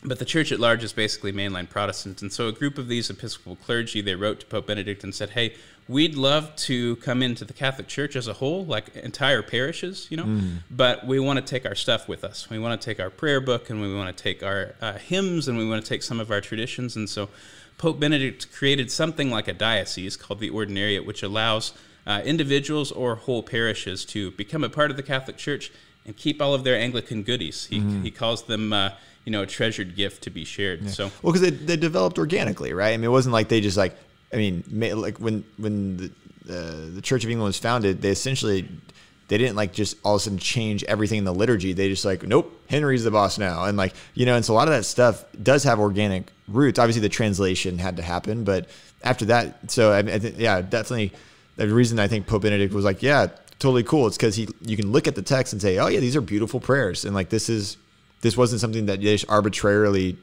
But 0.06 0.20
the 0.20 0.24
church 0.24 0.52
at 0.52 0.60
large 0.60 0.84
is 0.84 0.92
basically 0.92 1.32
mainline 1.32 1.68
Protestant. 1.68 2.22
And 2.22 2.32
so 2.32 2.46
a 2.46 2.52
group 2.52 2.78
of 2.78 2.86
these 2.86 3.10
Episcopal 3.10 3.56
clergy, 3.56 4.00
they 4.00 4.14
wrote 4.14 4.38
to 4.40 4.46
Pope 4.46 4.68
Benedict 4.68 5.02
and 5.02 5.12
said, 5.12 5.30
hey, 5.30 5.54
we'd 5.88 6.14
love 6.14 6.54
to 6.56 6.94
come 6.96 7.22
into 7.22 7.44
the 7.44 7.52
Catholic 7.52 7.88
Church 7.88 8.14
as 8.14 8.28
a 8.28 8.32
whole, 8.34 8.64
like 8.64 8.94
entire 8.96 9.42
parishes, 9.42 10.06
you 10.10 10.16
know, 10.16 10.24
Mm. 10.24 10.58
but 10.70 11.06
we 11.06 11.18
want 11.18 11.38
to 11.38 11.44
take 11.44 11.66
our 11.66 11.74
stuff 11.74 12.08
with 12.08 12.22
us. 12.24 12.48
We 12.48 12.58
want 12.60 12.80
to 12.80 12.84
take 12.84 13.00
our 13.00 13.10
prayer 13.10 13.40
book 13.40 13.68
and 13.68 13.80
we 13.80 13.92
want 13.94 14.16
to 14.16 14.22
take 14.22 14.42
our 14.44 14.74
uh, 14.80 14.92
hymns 14.94 15.48
and 15.48 15.58
we 15.58 15.68
want 15.68 15.84
to 15.84 15.88
take 15.88 16.02
some 16.04 16.20
of 16.20 16.30
our 16.30 16.40
traditions. 16.40 16.94
And 16.96 17.08
so 17.08 17.28
Pope 17.78 17.98
Benedict 18.00 18.52
created 18.52 18.90
something 18.92 19.30
like 19.30 19.48
a 19.48 19.52
diocese 19.52 20.16
called 20.16 20.38
the 20.40 20.50
Ordinariate, 20.50 21.04
which 21.04 21.22
allows 21.24 21.72
uh, 22.06 22.22
individuals 22.24 22.92
or 22.92 23.16
whole 23.16 23.42
parishes 23.42 24.04
to 24.06 24.30
become 24.32 24.62
a 24.62 24.68
part 24.68 24.92
of 24.92 24.96
the 24.96 25.02
Catholic 25.02 25.36
Church 25.36 25.72
and 26.04 26.16
keep 26.16 26.40
all 26.40 26.54
of 26.54 26.62
their 26.62 26.76
Anglican 26.78 27.24
goodies. 27.24 27.66
He, 27.66 27.80
Mm-hmm. 27.80 28.02
he 28.02 28.10
calls 28.12 28.44
them, 28.44 28.72
uh, 28.72 28.90
you 29.26 29.32
know, 29.32 29.42
a 29.42 29.46
treasured 29.46 29.94
gift 29.96 30.22
to 30.22 30.30
be 30.30 30.44
shared. 30.44 30.88
So 30.88 31.10
Well, 31.20 31.32
because 31.32 31.42
they, 31.42 31.50
they 31.50 31.76
developed 31.76 32.18
organically, 32.18 32.72
right? 32.72 32.94
I 32.94 32.96
mean, 32.96 33.04
it 33.04 33.10
wasn't 33.10 33.34
like 33.34 33.48
they 33.48 33.60
just 33.60 33.76
like. 33.76 33.94
I 34.32 34.36
mean, 34.36 34.64
like 34.72 35.18
when 35.18 35.44
when 35.56 35.96
the 35.98 36.06
uh, 36.48 36.94
the 36.94 37.02
Church 37.02 37.24
of 37.24 37.30
England 37.30 37.48
was 37.48 37.58
founded, 37.58 38.02
they 38.02 38.10
essentially 38.10 38.68
they 39.28 39.38
didn't 39.38 39.56
like 39.56 39.72
just 39.72 39.96
all 40.04 40.14
of 40.14 40.20
a 40.20 40.24
sudden 40.24 40.38
change 40.38 40.84
everything 40.84 41.18
in 41.18 41.24
the 41.24 41.34
liturgy. 41.34 41.72
They 41.72 41.88
just 41.88 42.04
like, 42.04 42.22
nope, 42.22 42.52
Henry's 42.68 43.04
the 43.04 43.10
boss 43.10 43.38
now, 43.38 43.64
and 43.64 43.76
like 43.76 43.94
you 44.14 44.26
know, 44.26 44.36
and 44.36 44.44
so 44.44 44.54
a 44.54 44.56
lot 44.56 44.68
of 44.68 44.74
that 44.74 44.84
stuff 44.84 45.24
does 45.42 45.64
have 45.64 45.80
organic 45.80 46.30
roots. 46.48 46.78
Obviously, 46.78 47.02
the 47.02 47.08
translation 47.08 47.78
had 47.78 47.96
to 47.96 48.02
happen, 48.02 48.44
but 48.44 48.68
after 49.02 49.24
that, 49.26 49.70
so 49.70 49.92
I, 49.92 49.98
I 49.98 50.18
think 50.18 50.38
yeah, 50.38 50.60
definitely 50.60 51.12
the 51.56 51.68
reason 51.68 51.98
I 51.98 52.08
think 52.08 52.26
Pope 52.26 52.42
Benedict 52.42 52.72
was 52.72 52.84
like, 52.84 53.02
yeah, 53.02 53.28
totally 53.58 53.82
cool. 53.82 54.06
It's 54.06 54.16
because 54.16 54.36
he 54.36 54.48
you 54.62 54.76
can 54.76 54.92
look 54.92 55.08
at 55.08 55.16
the 55.16 55.22
text 55.22 55.52
and 55.52 55.60
say, 55.60 55.78
oh 55.78 55.88
yeah, 55.88 56.00
these 56.00 56.14
are 56.14 56.20
beautiful 56.20 56.60
prayers, 56.60 57.04
and 57.04 57.14
like 57.14 57.28
this 57.28 57.48
is 57.48 57.76
this 58.22 58.36
wasn't 58.36 58.60
something 58.60 58.86
that 58.86 58.98
they 59.00 59.04
just 59.16 59.28
arbitrarily 59.28 60.16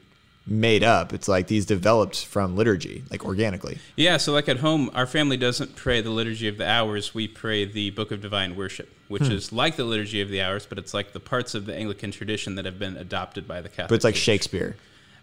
made 0.46 0.82
up. 0.84 1.12
It's 1.14 1.26
like 1.26 1.46
these 1.46 1.64
developed 1.64 2.26
from 2.26 2.54
liturgy, 2.56 3.02
like 3.10 3.24
organically. 3.24 3.78
Yeah, 3.96 4.18
so 4.18 4.32
like 4.32 4.48
at 4.48 4.58
home, 4.58 4.90
our 4.94 5.06
family 5.06 5.36
doesn't 5.38 5.74
pray 5.74 6.02
the 6.02 6.10
Liturgy 6.10 6.48
of 6.48 6.58
the 6.58 6.68
Hours. 6.68 7.14
We 7.14 7.28
pray 7.28 7.64
the 7.64 7.90
Book 7.90 8.10
of 8.10 8.20
Divine 8.20 8.54
Worship, 8.54 8.92
which 9.08 9.22
Hmm. 9.22 9.32
is 9.32 9.52
like 9.52 9.76
the 9.76 9.84
Liturgy 9.84 10.20
of 10.20 10.28
the 10.28 10.42
Hours, 10.42 10.66
but 10.66 10.76
it's 10.78 10.92
like 10.92 11.12
the 11.14 11.20
parts 11.20 11.54
of 11.54 11.64
the 11.64 11.74
Anglican 11.74 12.10
tradition 12.10 12.56
that 12.56 12.66
have 12.66 12.78
been 12.78 12.96
adopted 12.98 13.48
by 13.48 13.62
the 13.62 13.70
Catholic. 13.70 13.88
But 13.88 13.94
it's 13.94 14.04
like 14.04 14.14
Church. 14.16 14.22
Shakespeare. 14.24 14.76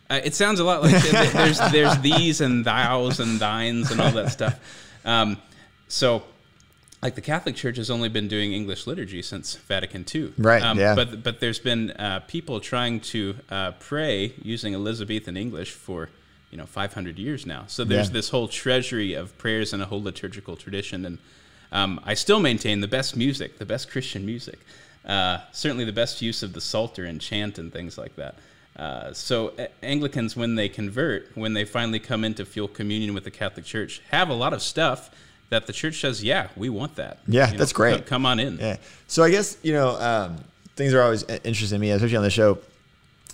Uh, 0.09 0.19
it 0.23 0.33
sounds 0.33 0.59
a 0.59 0.63
lot 0.63 0.81
like 0.81 1.01
there's 1.03 1.59
there's 1.71 1.97
these 1.99 2.41
and 2.41 2.65
thous 2.65 3.19
and 3.19 3.39
thines 3.39 3.91
and 3.91 4.01
all 4.01 4.11
that 4.11 4.31
stuff. 4.31 4.59
Um, 5.05 5.37
so, 5.87 6.23
like 7.01 7.15
the 7.15 7.21
Catholic 7.21 7.55
Church 7.55 7.77
has 7.77 7.89
only 7.89 8.09
been 8.09 8.27
doing 8.27 8.53
English 8.53 8.85
liturgy 8.87 9.21
since 9.21 9.55
Vatican 9.55 10.05
II. 10.13 10.33
Right, 10.37 10.61
Um, 10.61 10.77
yeah. 10.79 10.95
But 10.95 11.23
but 11.23 11.39
there's 11.39 11.59
been 11.59 11.91
uh, 11.91 12.19
people 12.27 12.59
trying 12.59 12.99
to 13.01 13.35
uh, 13.49 13.71
pray 13.79 14.33
using 14.41 14.73
Elizabethan 14.75 15.35
English 15.37 15.71
for 15.71 16.09
you 16.51 16.57
know 16.57 16.65
500 16.65 17.17
years 17.17 17.45
now. 17.45 17.63
So 17.67 17.83
there's 17.83 18.07
Yeah. 18.07 18.13
this 18.13 18.29
whole 18.29 18.47
treasury 18.47 19.13
of 19.13 19.37
prayers 19.37 19.73
and 19.73 19.81
a 19.81 19.85
whole 19.85 20.01
liturgical 20.03 20.55
tradition 20.55 21.05
and. 21.05 21.17
Um, 21.73 22.01
I 22.03 22.15
still 22.15 22.41
maintain 22.41 22.81
the 22.81 22.87
best 22.89 23.15
music, 23.15 23.57
the 23.57 23.65
best 23.65 23.89
Christian 23.89 24.25
music. 24.25 24.59
Uh, 25.05 25.37
certainly 25.53 25.85
the 25.85 25.93
best 25.93 26.21
use 26.21 26.43
of 26.43 26.51
the 26.51 26.59
Psalter 26.59 27.05
and 27.05 27.21
chant 27.21 27.57
and 27.57 27.71
things 27.71 27.97
like 27.97 28.17
that. 28.17 28.35
Uh, 28.75 29.13
so 29.13 29.53
Anglicans, 29.81 30.35
when 30.35 30.55
they 30.55 30.67
convert, 30.67 31.31
when 31.35 31.53
they 31.53 31.63
finally 31.63 31.99
come 31.99 32.25
in 32.25 32.33
to 32.33 32.43
feel 32.45 32.67
communion 32.67 33.13
with 33.13 33.23
the 33.23 33.31
Catholic 33.31 33.63
Church, 33.65 34.01
have 34.11 34.27
a 34.27 34.33
lot 34.33 34.51
of 34.51 34.61
stuff 34.61 35.11
that 35.51 35.67
the 35.67 35.73
church 35.73 35.99
says, 36.01 36.23
"Yeah, 36.23 36.47
we 36.55 36.69
want 36.69 36.95
that." 36.95 37.19
Yeah, 37.27 37.45
You 37.47 37.53
know, 37.53 37.59
that's 37.59 37.73
great. 37.73 38.07
Come 38.07 38.25
on 38.25 38.39
in. 38.39 38.57
Yeah. 38.57 38.77
So 39.07 39.21
I 39.21 39.29
guess 39.29 39.57
you 39.61 39.73
know 39.73 39.89
um, 39.99 40.37
things 40.75 40.93
are 40.93 41.01
always 41.01 41.23
interesting 41.23 41.77
to 41.77 41.79
me, 41.79 41.91
especially 41.91 42.17
on 42.17 42.23
the 42.23 42.31
show. 42.31 42.57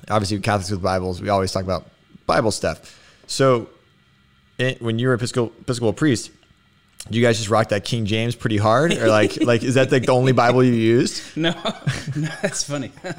Obviously, 0.10 0.39
Catholics 0.39 0.69
with 0.69 0.82
Bibles, 0.82 1.21
we 1.21 1.30
always 1.30 1.51
talk 1.51 1.63
about 1.63 1.89
Bible 2.25 2.51
stuff. 2.51 2.99
So 3.27 3.69
it, 4.58 4.82
when 4.82 4.99
you 4.99 5.08
were 5.08 5.13
Episcopal, 5.13 5.53
Episcopal 5.62 5.93
priest, 5.93 6.32
do 7.10 7.17
you 7.17 7.25
guys 7.25 7.38
just 7.38 7.49
rock 7.49 7.69
that 7.69 7.84
King 7.86 8.06
James 8.06 8.36
pretty 8.36 8.58
hard, 8.58 8.93
or 8.93 9.08
like 9.08 9.41
like 9.41 9.63
is 9.63 9.75
that 9.75 9.91
like 9.91 10.06
the 10.06 10.12
only 10.12 10.34
Bible 10.34 10.63
you 10.63 10.73
used? 10.73 11.38
No, 11.38 11.51
no, 12.15 12.30
that's 12.41 12.63
funny. 12.63 12.91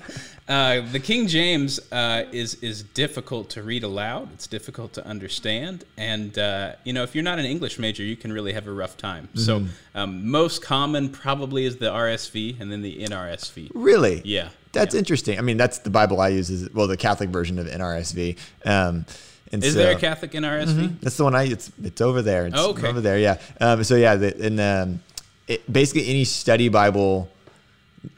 Uh, 0.49 0.81
the 0.93 0.99
King 0.99 1.27
James 1.27 1.79
uh, 1.93 2.25
is 2.33 2.55
is 2.63 2.83
difficult 2.83 3.51
to 3.51 3.63
read 3.63 3.85
aloud. 3.85 4.33
It's 4.33 4.47
difficult 4.47 4.95
to 4.95 5.07
understand, 5.07 5.85
and 5.99 6.39
uh, 6.39 6.73
you 6.85 6.95
know 6.95 7.03
if 7.03 7.15
you're 7.15 7.25
not 7.25 7.39
an 7.39 7.45
English 7.45 7.79
major, 7.79 8.03
you 8.03 8.17
can 8.17 8.33
really 8.33 8.55
have 8.55 8.67
a 8.67 8.73
rough 8.73 8.97
time. 8.97 9.29
So 9.35 9.67
um, 9.95 10.31
most 10.31 10.63
common 10.63 11.11
probably 11.11 11.67
is 11.67 11.77
the 11.77 11.91
RSV 11.91 12.61
and 12.61 12.73
then 12.73 12.81
the 12.81 13.05
NRSV. 13.05 13.73
Really? 13.75 14.23
Yeah, 14.25 14.49
That's 14.73 14.95
yeah. 14.95 15.01
interesting. 15.01 15.39
I 15.39 15.43
mean, 15.43 15.59
that's 15.59 15.79
the 15.81 15.91
Bible 15.91 16.19
I 16.21 16.29
use 16.29 16.49
is 16.49 16.73
well 16.73 16.87
the 16.87 16.97
Catholic 16.97 17.29
version 17.29 17.59
of 17.59 17.67
NRSV. 17.67 18.39
Um, 18.65 19.05
and 19.53 19.65
Is 19.65 19.75
so, 19.75 19.79
there 19.81 19.97
a 19.97 20.01
Catholic 20.01 20.33
NRSV? 20.33 21.01
That's 21.01 21.17
the 21.17 21.25
one 21.25 21.35
I. 21.35 21.45
It's 21.45 21.71
it's 21.83 22.01
over 22.01 22.23
there. 22.23 22.47
It's 22.47 22.57
Oh, 22.59 22.71
okay. 22.71 22.87
over 22.87 23.01
there. 23.01 23.19
Yeah. 23.19 23.39
Um, 23.61 23.85
so 23.85 23.97
yeah, 23.97 24.15
the, 24.17 24.47
and 24.47 24.61
um, 24.61 25.01
it, 25.47 25.71
basically 25.71 26.09
any 26.09 26.25
study 26.25 26.69
Bible 26.69 27.29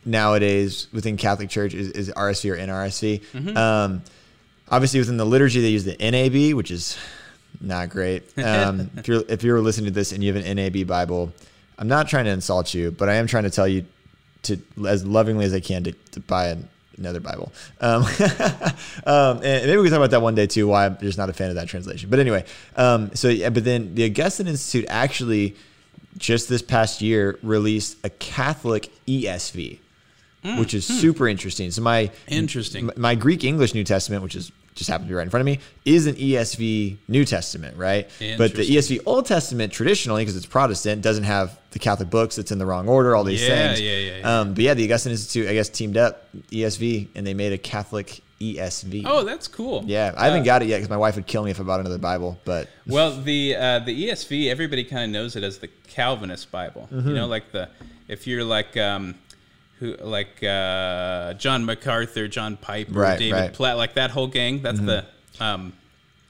nowadays 0.05 0.89
within 0.93 1.17
Catholic 1.17 1.49
Church 1.49 1.75
is, 1.75 1.91
is 1.91 2.11
RSV 2.11 2.51
or 2.51 2.57
NRSV. 2.57 3.23
Mm-hmm. 3.33 3.57
Um, 3.57 4.03
obviously, 4.69 5.01
within 5.01 5.17
the 5.17 5.27
liturgy, 5.27 5.61
they 5.61 5.69
use 5.69 5.85
the 5.85 5.97
NAB, 5.99 6.55
which 6.57 6.71
is 6.71 6.97
not 7.61 7.91
great. 7.91 8.25
Um, 8.43 8.91
if 8.97 9.09
you're 9.09 9.23
if 9.29 9.43
you're 9.43 9.61
listening 9.61 9.87
to 9.87 9.91
this 9.93 10.13
and 10.13 10.25
you 10.25 10.33
have 10.33 10.45
an 10.45 10.57
NAB 10.57 10.87
Bible, 10.87 11.33
I'm 11.79 11.89
not 11.89 12.09
trying 12.09 12.25
to 12.25 12.31
insult 12.31 12.75
you, 12.75 12.91
but 12.91 13.09
I 13.09 13.15
am 13.15 13.27
trying 13.27 13.45
to 13.45 13.51
tell 13.51 13.69
you 13.69 13.85
to 14.43 14.59
as 14.87 15.05
lovingly 15.05 15.45
as 15.45 15.55
I 15.55 15.61
can 15.61 15.85
to, 15.85 15.93
to 15.93 16.21
buy 16.21 16.49
an, 16.49 16.69
another 16.97 17.21
Bible. 17.21 17.53
Um, 17.81 18.03
um, 19.07 19.41
and 19.43 19.67
maybe 19.67 19.77
we 19.77 19.85
can 19.85 19.91
talk 19.91 19.99
about 19.99 20.11
that 20.11 20.23
one 20.23 20.35
day 20.35 20.47
too. 20.47 20.69
Why 20.69 20.87
I'm 20.87 20.99
just 20.99 21.19
not 21.19 21.29
a 21.29 21.33
fan 21.33 21.51
of 21.51 21.57
that 21.57 21.69
translation. 21.69 22.09
But 22.11 22.19
anyway, 22.19 22.45
um, 22.77 23.15
so 23.15 23.29
yeah, 23.29 23.51
but 23.51 23.65
then 23.65 23.95
the 23.95 24.05
Augustine 24.05 24.47
Institute 24.47 24.87
actually 24.89 25.57
just 26.19 26.49
this 26.49 26.63
past 26.63 27.01
year 27.03 27.39
released 27.43 27.97
a 28.05 28.11
Catholic 28.11 28.91
ESV, 29.07 29.79
which 30.59 30.75
is 30.75 30.87
super 30.87 31.29
interesting. 31.29 31.71
So 31.71 31.83
my 31.83 32.11
Interesting. 32.29 32.91
my, 32.97 33.15
Greek 33.15 33.45
English 33.45 33.75
New 33.75 33.85
Testament, 33.85 34.23
which 34.23 34.37
is 34.37 34.51
just 34.77 34.89
happens 34.89 35.09
to 35.09 35.11
be 35.11 35.15
right 35.15 35.25
in 35.25 35.31
front 35.31 35.43
of 35.43 35.47
me, 35.47 35.59
is 35.85 36.07
an 36.07 36.15
ESV 36.15 36.97
New 37.09 37.25
Testament, 37.25 37.77
right? 37.77 38.09
But 38.39 38.55
the 38.55 38.63
ESV 38.63 39.01
Old 39.05 39.27
Testament, 39.27 39.73
traditionally, 39.73 40.23
because 40.23 40.37
it's 40.37 40.47
Protestant, 40.47 41.03
doesn't 41.03 41.25
have 41.25 41.59
the 41.73 41.79
Catholic 41.79 42.09
books. 42.09 42.39
It's 42.39 42.51
in 42.53 42.59
the 42.59 42.65
wrong 42.67 42.89
order. 42.89 43.15
All 43.15 43.25
these 43.25 43.43
Yeah, 43.43 43.49
things. 43.69 43.81
yeah, 43.81 43.97
yeah, 43.97 44.17
yeah. 44.19 44.41
Um, 44.41 44.55
but 44.55 44.63
yeah, 44.65 44.75
the 44.75 44.85
Augustine 44.85 45.11
Institute, 45.13 45.49
I 45.49 45.55
guess, 45.55 45.69
teamed 45.69 45.97
up 45.97 46.29
ESV, 46.51 47.09
and 47.15 47.27
they 47.27 47.35
made 47.35 47.53
a 47.53 47.59
Catholic 47.59 48.21
ESV. 48.41 49.03
Oh, 49.05 49.23
that's 49.25 49.47
cool. 49.49 49.85
yeah. 49.87 50.15
I 50.17 50.25
haven't 50.27 50.43
Uh, 50.43 50.45
got 50.47 50.63
it 50.63 50.69
yet 50.69 50.77
because 50.79 50.89
my 50.91 50.97
wife 50.97 51.17
would 51.17 51.27
kill 51.27 51.45
me 51.45 51.51
if 51.51 51.61
I 51.61 51.63
bought 51.63 51.81
another 51.81 51.99
Bible. 51.99 52.39
But 52.45 52.69
Well, 52.87 53.21
the 53.21 53.55
uh, 53.57 53.79
the 53.81 54.09
ESV, 54.09 54.49
everybody 54.51 54.83
kind 54.85 55.05
of 55.05 55.11
knows 55.11 55.37
it 55.37 55.43
as 55.45 55.59
the 55.59 55.69
Calvinist 55.89 56.51
Bible. 56.51 56.89
Mm-hmm. 56.93 57.09
You 57.09 57.15
know, 57.15 57.27
like 57.27 57.53
the 57.53 57.69
if 58.09 58.27
you're 58.27 58.45
like 58.45 58.77
um, 58.79 59.15
who 59.79 59.95
like 60.01 60.43
uh, 60.43 61.35
John 61.35 61.65
MacArthur, 61.67 62.29
John 62.29 62.57
Piper, 62.57 62.93
Right, 62.93 63.19
David 63.19 63.33
right. 63.35 63.45
Mm-hmm. 63.47 63.55
Platt, 63.55 63.77
like 63.77 63.95
that 63.95 64.11
whole 64.11 64.27
gang. 64.27 64.63
That's 64.63 64.81
the 64.81 65.05
um, 65.39 65.75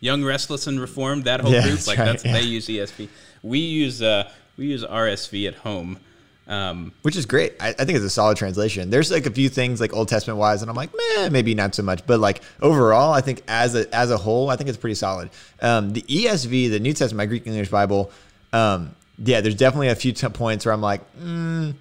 Young 0.00 0.24
Restless 0.24 0.66
and 0.66 0.80
Reformed. 0.80 1.24
That 1.24 1.40
whole 1.40 1.52
Yeah, 1.52 1.62
group, 1.62 1.74
that's 1.74 1.86
like 1.86 1.98
right, 1.98 2.06
that's 2.06 2.24
yeah. 2.24 2.32
they 2.32 2.42
use 2.42 2.66
ESV. 2.66 3.08
We 3.42 3.58
use 3.60 4.02
uh, 4.02 4.30
we 4.56 4.66
use 4.66 4.84
RSV 4.84 5.46
at 5.46 5.54
home. 5.56 5.98
Um, 6.50 6.90
which 7.02 7.14
is 7.14 7.26
great. 7.26 7.54
I, 7.60 7.68
I, 7.68 7.72
think 7.72 7.90
it's 7.90 8.04
a 8.04 8.10
solid 8.10 8.36
translation. 8.36 8.90
There's 8.90 9.12
like 9.12 9.24
a 9.24 9.30
few 9.30 9.48
things 9.48 9.80
like 9.80 9.92
Old 9.92 10.08
Testament 10.08 10.36
wise, 10.36 10.62
and 10.62 10.68
I'm 10.68 10.74
like, 10.74 10.90
meh, 10.92 11.28
maybe 11.28 11.54
not 11.54 11.76
so 11.76 11.84
much. 11.84 12.04
But 12.08 12.18
like 12.18 12.42
overall, 12.60 13.12
I 13.12 13.20
think 13.20 13.44
as 13.46 13.76
a 13.76 13.94
as 13.94 14.10
a 14.10 14.16
whole, 14.16 14.50
I 14.50 14.56
think 14.56 14.68
it's 14.68 14.76
pretty 14.76 14.96
solid. 14.96 15.30
Um, 15.62 15.92
the 15.92 16.02
ESV, 16.02 16.70
the 16.70 16.80
New 16.80 16.92
Testament, 16.92 17.18
my 17.18 17.26
Greek 17.26 17.46
English 17.46 17.68
Bible, 17.68 18.10
um, 18.52 18.96
yeah, 19.18 19.42
there's 19.42 19.54
definitely 19.54 19.90
a 19.90 19.94
few 19.94 20.10
t- 20.10 20.28
points 20.28 20.66
where 20.66 20.74
I'm 20.74 20.80
like, 20.80 21.02
mm, 21.16 21.72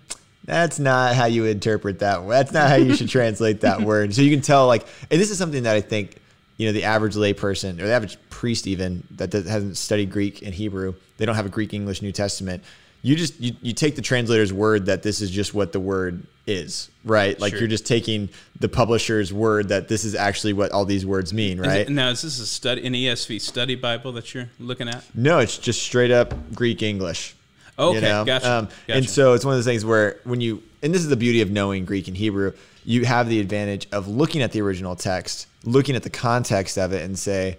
that's 0.45 0.77
not 0.77 1.15
how 1.15 1.25
you 1.25 1.45
interpret 1.45 1.97
that. 1.99 2.27
That's 2.27 2.51
not 2.51 2.69
how 2.69 2.75
you 2.75 2.95
should 2.95 3.09
translate 3.09 3.61
that 3.61 3.81
word. 3.83 4.13
So 4.13 4.21
you 4.21 4.29
can 4.29 4.41
tell 4.41 4.67
like, 4.67 4.85
and 5.09 5.19
this 5.19 5.31
is 5.31 5.39
something 5.39 5.63
that 5.63 5.75
I 5.75 5.81
think 5.81 6.17
you 6.57 6.67
know 6.67 6.73
the 6.73 6.83
average 6.83 7.15
layperson 7.15 7.79
or 7.81 7.87
the 7.87 7.93
average 7.93 8.19
priest 8.29 8.67
even 8.67 9.01
that 9.15 9.33
hasn't 9.33 9.77
studied 9.77 10.11
Greek 10.11 10.43
and 10.43 10.53
Hebrew, 10.53 10.93
they 11.17 11.25
don't 11.25 11.35
have 11.35 11.47
a 11.47 11.49
Greek 11.49 11.73
English 11.73 12.03
New 12.03 12.11
Testament 12.11 12.63
you 13.01 13.15
just 13.15 13.39
you, 13.39 13.53
you 13.61 13.73
take 13.73 13.95
the 13.95 14.01
translator's 14.01 14.51
word 14.51 14.87
that 14.87 15.03
this 15.03 15.21
is 15.21 15.31
just 15.31 15.53
what 15.53 15.71
the 15.71 15.79
word 15.79 16.25
is 16.45 16.89
right 17.05 17.39
like 17.39 17.51
sure. 17.51 17.59
you're 17.59 17.67
just 17.67 17.85
taking 17.85 18.27
the 18.59 18.67
publisher's 18.67 19.31
word 19.31 19.69
that 19.69 19.87
this 19.87 20.03
is 20.03 20.15
actually 20.15 20.53
what 20.53 20.71
all 20.71 20.85
these 20.85 21.05
words 21.05 21.33
mean 21.33 21.59
right 21.59 21.81
is 21.81 21.89
it, 21.89 21.91
now 21.91 22.09
is 22.09 22.21
this 22.23 22.39
a 22.39 22.45
study 22.45 22.85
an 22.85 22.93
esv 22.93 23.39
study 23.39 23.75
bible 23.75 24.11
that 24.11 24.33
you're 24.33 24.49
looking 24.59 24.89
at 24.89 25.03
no 25.15 25.39
it's 25.39 25.57
just 25.57 25.81
straight 25.81 26.11
up 26.11 26.33
greek 26.53 26.81
english 26.81 27.35
okay 27.77 27.95
you 27.95 28.01
know? 28.01 28.25
gotcha. 28.25 28.51
Um, 28.51 28.65
gotcha. 28.65 28.97
and 28.97 29.09
so 29.09 29.33
it's 29.33 29.45
one 29.45 29.53
of 29.53 29.57
those 29.59 29.65
things 29.65 29.85
where 29.85 30.19
when 30.23 30.41
you 30.41 30.63
and 30.81 30.93
this 30.93 31.01
is 31.01 31.09
the 31.09 31.17
beauty 31.17 31.41
of 31.41 31.51
knowing 31.51 31.85
greek 31.85 32.07
and 32.07 32.17
hebrew 32.17 32.51
you 32.83 33.05
have 33.05 33.29
the 33.29 33.39
advantage 33.39 33.87
of 33.91 34.07
looking 34.07 34.41
at 34.41 34.51
the 34.51 34.61
original 34.61 34.95
text 34.95 35.47
looking 35.63 35.95
at 35.95 36.01
the 36.01 36.09
context 36.09 36.77
of 36.77 36.93
it 36.93 37.03
and 37.03 37.17
say 37.17 37.57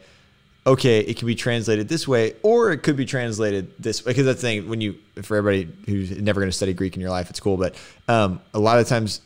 okay, 0.66 1.01
it 1.01 1.16
can 1.16 1.27
be 1.27 1.35
translated 1.35 1.88
this 1.88 2.07
way, 2.07 2.35
or 2.42 2.70
it 2.70 2.79
could 2.83 2.96
be 2.96 3.07
translated 3.07 3.73
this 3.79 4.05
way. 4.05 4.11
Because 4.11 4.27
that's 4.27 4.40
the 4.40 4.49
thing 4.49 4.68
when 4.68 4.81
you, 4.81 4.96
for 5.23 5.37
everybody 5.37 5.73
who's 5.87 6.11
never 6.11 6.40
going 6.40 6.51
to 6.51 6.57
study 6.57 6.75
Greek 6.75 6.94
in 6.94 7.01
your 7.01 7.11
life, 7.11 7.31
it's 7.31 7.40
cool. 7.40 7.57
But 7.57 7.75
um, 8.09 8.40
a 8.53 8.59
lot 8.59 8.79
of 8.79 8.87
times, 8.87 9.20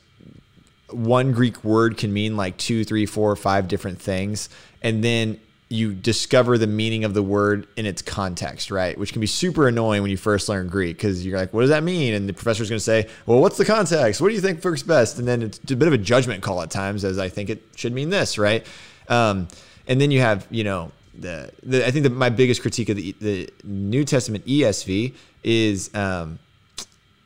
one 0.90 1.33
Greek 1.33 1.64
word 1.64 1.97
can 1.97 2.12
mean 2.12 2.37
like 2.37 2.57
two, 2.57 2.85
three, 2.85 3.07
four, 3.07 3.35
five 3.37 3.68
different 3.68 4.01
things, 4.01 4.49
and 4.83 5.03
then 5.03 5.40
you 5.70 5.92
discover 5.92 6.57
the 6.57 6.66
meaning 6.66 7.05
of 7.05 7.14
the 7.14 7.23
word 7.23 7.66
in 7.77 7.87
its 7.87 8.03
context, 8.03 8.70
right? 8.70 8.97
Which 8.97 9.12
can 9.12 9.20
be 9.20 9.27
super 9.27 9.66
annoying 9.66 10.03
when 10.03 10.11
you 10.11 10.16
first 10.16 10.49
learn 10.49 10.68
Greek 10.68 10.97
because 10.97 11.27
you're 11.27 11.38
like, 11.38 11.53
what 11.53 11.62
does 11.62 11.70
that 11.70 11.83
mean? 11.83 12.14
And 12.14 12.29
the 12.29 12.33
professor's 12.33 12.68
going 12.68 12.79
to 12.79 12.85
say, 12.85 13.09
well, 13.27 13.40
what's 13.40 13.57
the 13.57 13.64
context? 13.64 14.20
What 14.20 14.29
do 14.29 14.35
you 14.35 14.40
think 14.40 14.62
works 14.62 14.83
best? 14.83 15.18
And 15.18 15.27
then 15.27 15.42
it's 15.42 15.59
a 15.70 15.77
bit 15.77 15.88
of 15.88 15.94
a 15.94 15.99
judgment 15.99 16.42
call 16.42 16.62
at 16.62 16.70
times, 16.70 17.05
as 17.05 17.18
I 17.18 17.29
think 17.29 17.51
it 17.51 17.62
should 17.77 17.92
mean 17.92 18.11
this, 18.11 18.38
right? 18.38 18.64
Um, 19.09 19.49
and 19.88 20.01
then 20.01 20.11
you 20.11 20.20
have, 20.20 20.47
you 20.51 20.64
know, 20.64 20.92
the, 21.18 21.50
the 21.62 21.87
I 21.87 21.90
think 21.90 22.05
that 22.05 22.11
my 22.11 22.31
biggest 22.31 22.62
critique 22.62 22.88
of 22.88 22.96
the, 22.96 23.14
the 23.20 23.50
New 23.64 24.05
Testament 24.05 24.46
ESV 24.46 25.14
is 25.42 25.94
um, 25.94 26.38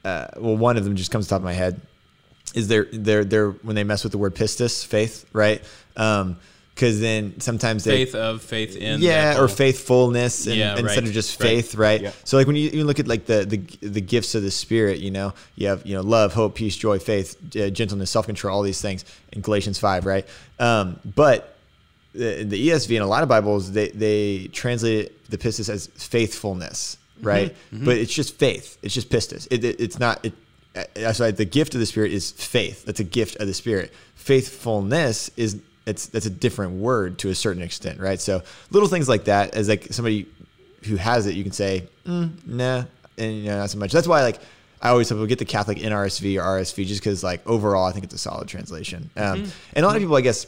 uh, 0.05 0.29
well 0.37 0.57
one 0.57 0.77
of 0.77 0.85
them 0.85 0.96
just 0.96 1.11
comes 1.11 1.27
to 1.27 1.29
the 1.31 1.35
top 1.35 1.40
of 1.40 1.44
my 1.44 1.53
head 1.53 1.81
is 2.55 2.68
they're 2.68 2.87
they're 2.92 3.24
they're 3.24 3.51
when 3.51 3.77
they 3.77 3.85
mess 3.85 4.03
with 4.03 4.12
the 4.12 4.18
word 4.18 4.35
pistis 4.35 4.85
faith 4.85 5.27
right 5.33 5.62
um, 5.96 6.38
because 6.74 7.01
then 7.01 7.38
sometimes 7.40 7.85
they 7.85 8.05
faith 8.05 8.14
of 8.14 8.42
faith 8.42 8.77
in 8.77 9.01
yeah 9.01 9.38
or 9.38 9.48
faithfulness 9.48 10.46
and, 10.46 10.57
yeah, 10.57 10.77
instead 10.79 10.87
right, 10.87 11.09
of 11.09 11.12
just 11.12 11.38
faith 11.38 11.74
right, 11.74 11.87
right? 11.87 12.01
Yeah. 12.03 12.12
so 12.24 12.37
like 12.37 12.46
when 12.46 12.57
you, 12.57 12.70
you 12.70 12.85
look 12.85 13.01
at 13.01 13.09
like 13.09 13.27
the, 13.27 13.44
the 13.44 13.88
the 13.88 14.01
gifts 14.01 14.35
of 14.35 14.42
the 14.42 14.51
spirit 14.51 14.98
you 14.98 15.11
know 15.11 15.35
you 15.57 15.68
have 15.68 15.85
you 15.85 15.94
know 15.94 16.03
love 16.03 16.33
hope 16.33 16.55
peace 16.55 16.77
joy 16.77 16.98
faith 16.98 17.37
uh, 17.57 17.68
gentleness 17.70 18.11
self-control 18.11 18.55
all 18.55 18.62
these 18.62 18.81
things 18.81 19.05
in 19.33 19.40
galatians 19.40 19.79
5 19.79 20.07
right 20.07 20.27
um, 20.59 20.98
but 21.05 21.58
the, 22.12 22.44
the 22.44 22.68
ESV 22.68 22.94
and 22.97 23.05
a 23.05 23.07
lot 23.07 23.23
of 23.23 23.29
Bibles 23.29 23.73
they 23.73 23.88
they 23.88 24.49
translate 24.49 25.31
the 25.31 25.38
pistis 25.38 25.68
as 25.68 25.87
faithfulness, 25.88 26.97
mm-hmm. 27.16 27.27
right? 27.27 27.57
Mm-hmm. 27.73 27.85
But 27.85 27.99
it's 27.99 28.12
just 28.12 28.37
faith. 28.37 28.79
It's 28.83 28.94
just 28.94 29.11
pistis. 29.11 29.47
It, 29.51 29.64
it, 29.64 29.81
it's 29.81 29.99
not. 29.99 30.25
It, 30.25 30.33
that's 30.94 31.18
why 31.18 31.31
the 31.31 31.44
gift 31.44 31.75
of 31.75 31.81
the 31.81 31.87
Spirit 31.87 32.12
is 32.12 32.31
faith. 32.31 32.85
That's 32.85 33.01
a 33.01 33.05
gift 33.05 33.37
of 33.37 33.47
the 33.47 33.55
Spirit. 33.55 33.92
Faithfulness 34.14 35.31
is 35.37 35.61
it's 35.87 36.07
that's 36.07 36.27
a 36.27 36.31
different 36.31 36.73
word 36.73 37.18
to 37.21 37.31
a 37.31 37.35
certain 37.35 37.62
extent, 37.62 37.99
right? 37.99 38.21
So 38.21 38.42
little 38.71 38.88
things 38.88 39.09
like 39.09 39.25
that, 39.25 39.55
as 39.55 39.68
like 39.68 39.87
somebody 39.90 40.27
who 40.85 40.97
has 40.97 41.27
it, 41.27 41.35
you 41.35 41.42
can 41.42 41.53
say, 41.53 41.88
mm, 42.07 42.31
nah, 42.47 42.85
and 43.16 43.37
you 43.38 43.44
know, 43.44 43.59
not 43.59 43.71
so 43.71 43.79
much. 43.79 43.92
That's 43.92 44.07
why 44.07 44.23
like 44.23 44.38
I 44.81 44.90
always 44.90 45.09
have 45.09 45.18
to 45.18 45.27
get 45.27 45.38
the 45.38 45.44
Catholic 45.44 45.79
NRSV 45.79 46.38
or 46.38 46.44
RSV 46.61 46.87
just 46.87 47.01
because 47.01 47.25
like 47.25 47.47
overall 47.47 47.87
I 47.87 47.92
think 47.92 48.05
it's 48.05 48.14
a 48.14 48.18
solid 48.18 48.49
translation. 48.49 49.11
Um, 49.16 49.42
mm-hmm. 49.42 49.51
And 49.73 49.85
a 49.85 49.88
lot 49.88 49.97
of 49.97 50.03
people, 50.03 50.16
I 50.16 50.21
guess 50.21 50.47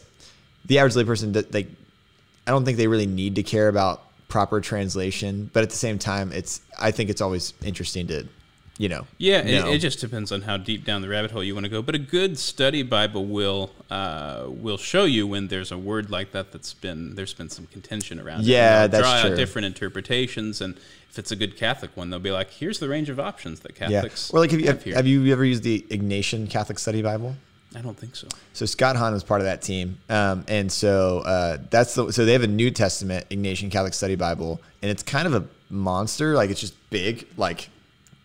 the 0.66 0.78
average 0.78 0.94
layperson 0.94 1.34
like 1.52 1.68
I 2.46 2.50
don't 2.50 2.64
think 2.64 2.78
they 2.78 2.88
really 2.88 3.06
need 3.06 3.36
to 3.36 3.42
care 3.42 3.68
about 3.68 4.02
proper 4.28 4.60
translation, 4.60 5.50
but 5.52 5.62
at 5.62 5.70
the 5.70 5.76
same 5.76 5.98
time, 5.98 6.32
it's 6.32 6.62
I 6.78 6.90
think 6.90 7.10
it's 7.10 7.20
always 7.20 7.52
interesting 7.62 8.06
to, 8.06 8.26
you 8.78 8.88
know. 8.88 9.06
Yeah, 9.18 9.40
it, 9.40 9.74
it, 9.74 9.78
just 9.78 10.00
depends 10.00 10.32
on 10.32 10.42
how 10.42 10.56
deep 10.56 10.84
down 10.84 11.02
the 11.02 11.08
rabbit 11.08 11.32
hole 11.32 11.44
you 11.44 11.54
want 11.54 11.64
to 11.64 11.70
go. 11.70 11.82
But 11.82 11.94
a 11.94 11.98
good 11.98 12.38
study 12.38 12.82
Bible 12.82 13.26
will 13.26 13.70
uh, 13.90 14.46
will 14.48 14.78
show 14.78 15.04
you 15.04 15.26
when 15.26 15.48
there's 15.48 15.70
a 15.70 15.78
word 15.78 16.10
like 16.10 16.32
that 16.32 16.52
that's 16.52 16.72
been 16.72 17.14
there's 17.14 17.34
been 17.34 17.50
some 17.50 17.66
contention 17.66 18.18
around. 18.18 18.44
Yeah, 18.44 18.86
that's 18.86 19.02
draw 19.02 19.20
true. 19.20 19.30
out 19.32 19.36
different 19.36 19.66
interpretations, 19.66 20.60
and 20.60 20.76
if 21.10 21.18
it's 21.18 21.32
a 21.32 21.36
good 21.36 21.56
Catholic 21.56 21.94
one, 21.96 22.08
they'll 22.08 22.20
be 22.20 22.30
like, 22.30 22.50
"Here's 22.50 22.78
the 22.78 22.88
range 22.88 23.10
of 23.10 23.20
options 23.20 23.60
that 23.60 23.74
Catholics." 23.74 24.30
Yeah. 24.32 24.36
Or 24.36 24.40
like, 24.40 24.50
have 24.52 24.60
you 24.60 24.66
have, 24.68 24.82
have 24.84 25.06
you 25.06 25.30
ever 25.30 25.44
used 25.44 25.62
the 25.62 25.84
Ignatian 25.90 26.48
Catholic 26.48 26.78
Study 26.78 27.02
Bible? 27.02 27.36
I 27.76 27.80
don't 27.80 27.96
think 27.96 28.16
so. 28.16 28.26
So 28.52 28.66
Scott 28.66 28.96
Hahn 28.96 29.12
was 29.12 29.22
part 29.22 29.40
of 29.40 29.44
that 29.44 29.62
team, 29.62 29.98
um, 30.08 30.44
and 30.48 30.70
so 30.70 31.20
uh, 31.20 31.58
that's 31.70 31.94
the, 31.94 32.12
so 32.12 32.24
they 32.24 32.32
have 32.32 32.42
a 32.42 32.48
New 32.48 32.70
Testament 32.70 33.28
Ignatian 33.30 33.70
Catholic 33.70 33.94
Study 33.94 34.16
Bible, 34.16 34.60
and 34.82 34.90
it's 34.90 35.04
kind 35.04 35.26
of 35.26 35.34
a 35.34 35.44
monster. 35.68 36.34
Like 36.34 36.50
it's 36.50 36.60
just 36.60 36.74
big, 36.90 37.28
like 37.36 37.68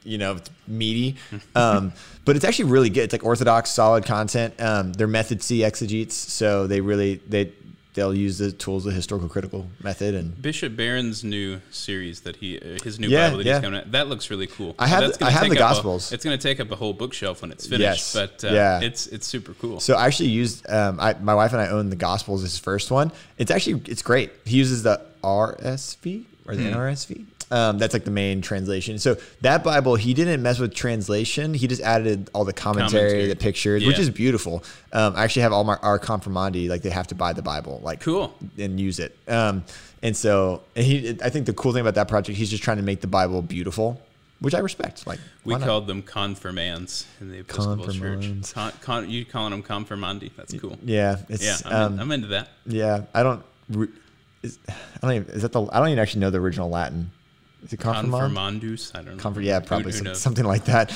you 0.04 0.18
know, 0.18 0.36
it's 0.36 0.50
meaty, 0.68 1.18
um, 1.56 1.94
but 2.26 2.36
it's 2.36 2.46
actually 2.46 2.72
really 2.72 2.90
good. 2.90 3.04
It's 3.04 3.14
like 3.14 3.24
orthodox, 3.24 3.70
solid 3.70 4.06
content. 4.06 4.60
Um, 4.60 4.94
they're 4.94 5.08
method 5.08 5.44
C 5.44 5.60
exegetes, 5.60 6.14
so 6.14 6.66
they 6.66 6.82
really 6.82 7.22
they 7.28 7.54
they'll 7.96 8.14
use 8.14 8.38
the 8.38 8.52
tools 8.52 8.86
of 8.86 8.92
the 8.92 8.96
historical 8.96 9.28
critical 9.28 9.68
method 9.82 10.14
and 10.14 10.40
Bishop 10.42 10.76
Barron's 10.76 11.24
new 11.24 11.60
series 11.72 12.22
that 12.22 12.36
he 12.36 12.60
uh, 12.60 12.78
his 12.84 13.00
new 13.00 13.08
yeah, 13.08 13.28
Bible 13.28 13.38
that 13.40 13.46
yeah. 13.46 13.54
he's 13.54 13.64
coming 13.64 13.80
out, 13.80 13.92
that 13.92 14.08
looks 14.08 14.30
really 14.30 14.48
cool. 14.48 14.76
I 14.78 14.88
have 14.88 15.22
I 15.22 15.32
have 15.32 15.50
the 15.50 15.56
Gospels. 15.56 16.12
A, 16.12 16.16
it's 16.16 16.24
going 16.24 16.38
to 16.38 16.42
take 16.42 16.60
up 16.60 16.70
a 16.72 16.76
whole 16.76 16.94
bookshelf 16.94 17.42
when 17.42 17.52
it's 17.52 17.66
finished, 17.66 18.14
yes. 18.14 18.14
but 18.14 18.44
uh, 18.44 18.54
yeah. 18.54 18.82
it's 18.82 19.08
it's 19.08 19.26
super 19.26 19.54
cool. 19.56 19.80
So 19.80 19.96
I 19.96 20.06
actually 20.06 20.30
used 20.30 20.70
um, 20.70 21.00
I, 21.00 21.14
my 21.14 21.34
wife 21.34 21.54
and 21.54 21.62
I 21.62 21.70
own 21.70 21.90
the 21.90 21.96
Gospels. 21.96 22.44
This 22.44 22.60
first 22.60 22.92
one. 22.92 23.12
It's 23.38 23.50
actually 23.50 23.82
it's 23.88 24.02
great. 24.02 24.32
He 24.46 24.58
uses 24.58 24.84
the 24.84 25.02
RSV 25.24 26.26
or 26.48 26.56
the 26.56 26.64
mm. 26.64 26.76
NRSV. 26.76 27.26
Um, 27.52 27.78
that's 27.78 27.94
like 27.94 28.06
the 28.06 28.12
main 28.12 28.42
translation. 28.42 28.98
So 28.98 29.18
that 29.42 29.64
Bible, 29.64 29.96
he 29.96 30.14
didn't 30.14 30.42
mess 30.42 30.58
with 30.58 30.74
translation. 30.74 31.54
He 31.54 31.68
just 31.68 31.82
added 31.82 32.30
all 32.34 32.44
the 32.44 32.54
commentary, 32.54 33.10
commentary. 33.10 33.28
the 33.28 33.36
pictures, 33.36 33.84
yeah. 33.84 33.88
which 33.88 34.00
is 34.00 34.10
beautiful. 34.10 34.64
Um, 34.92 35.16
I 35.16 35.24
actually 35.24 35.44
have 35.44 35.54
all 35.54 35.64
my 35.64 35.76
our 35.78 36.00
confirmandi 36.00 36.68
like 36.70 36.82
they 36.82 36.90
have 36.90 37.08
to 37.08 37.16
buy 37.16 37.34
the 37.34 37.44
Bible, 37.44 37.82
like 37.84 38.02
cool, 38.02 38.34
and 38.58 38.80
use 38.80 39.00
it. 39.00 39.16
Um, 39.28 39.64
and 40.02 40.16
so, 40.16 40.62
and 40.76 40.86
he, 40.86 41.18
I 41.24 41.30
think 41.30 41.46
the 41.46 41.54
cool 41.54 41.72
thing 41.72 41.82
about 41.82 41.96
that 41.96 42.08
project, 42.08 42.38
he's 42.38 42.50
just 42.50 42.64
trying 42.64 42.78
to 42.78 42.84
make 42.84 43.02
the 43.02 43.08
Bible 43.08 43.42
beautiful, 43.42 44.02
which 44.40 44.54
I 44.54 44.60
respect. 44.60 45.06
Like 45.06 45.20
we 45.44 45.56
called 45.56 45.88
them 45.88 46.02
confirmands 46.02 47.06
in 47.22 47.32
the 47.32 47.40
Episcopal 47.40 47.92
Church. 47.92 48.54
Con, 48.54 48.72
con, 48.82 49.10
you 49.10 49.26
calling 49.26 49.52
them 49.52 49.64
confirmandi? 49.64 50.32
That's 50.36 50.54
cool. 50.60 50.78
Yeah, 50.84 51.18
yeah, 51.30 51.58
I'm, 51.66 51.94
in, 51.94 52.00
I'm, 52.00 52.12
into 52.12 52.28
that. 52.28 52.50
Yeah, 52.66 53.04
I 53.14 53.24
don't. 53.24 53.44
Is, 54.44 54.60
I 54.68 54.74
don't 55.02 55.14
even. 55.14 55.30
Is 55.30 55.42
that 55.44 55.52
the? 55.52 55.64
I 55.72 55.80
don't 55.80 55.90
even 55.90 56.00
actually 56.00 56.22
know 56.22 56.30
the 56.30 56.40
original 56.40 56.70
Latin. 56.70 57.12
Is 57.66 57.74
it 57.74 57.80
confirmandus? 57.80 58.96
I 58.96 59.02
don't 59.02 59.18
know. 59.18 59.24
Confir- 59.24 59.44
yeah, 59.44 59.60
probably 59.60 59.92
who, 59.92 59.98
who 59.98 60.06
some, 60.06 60.16
something 60.16 60.46
like 60.46 60.66
that. 60.66 60.92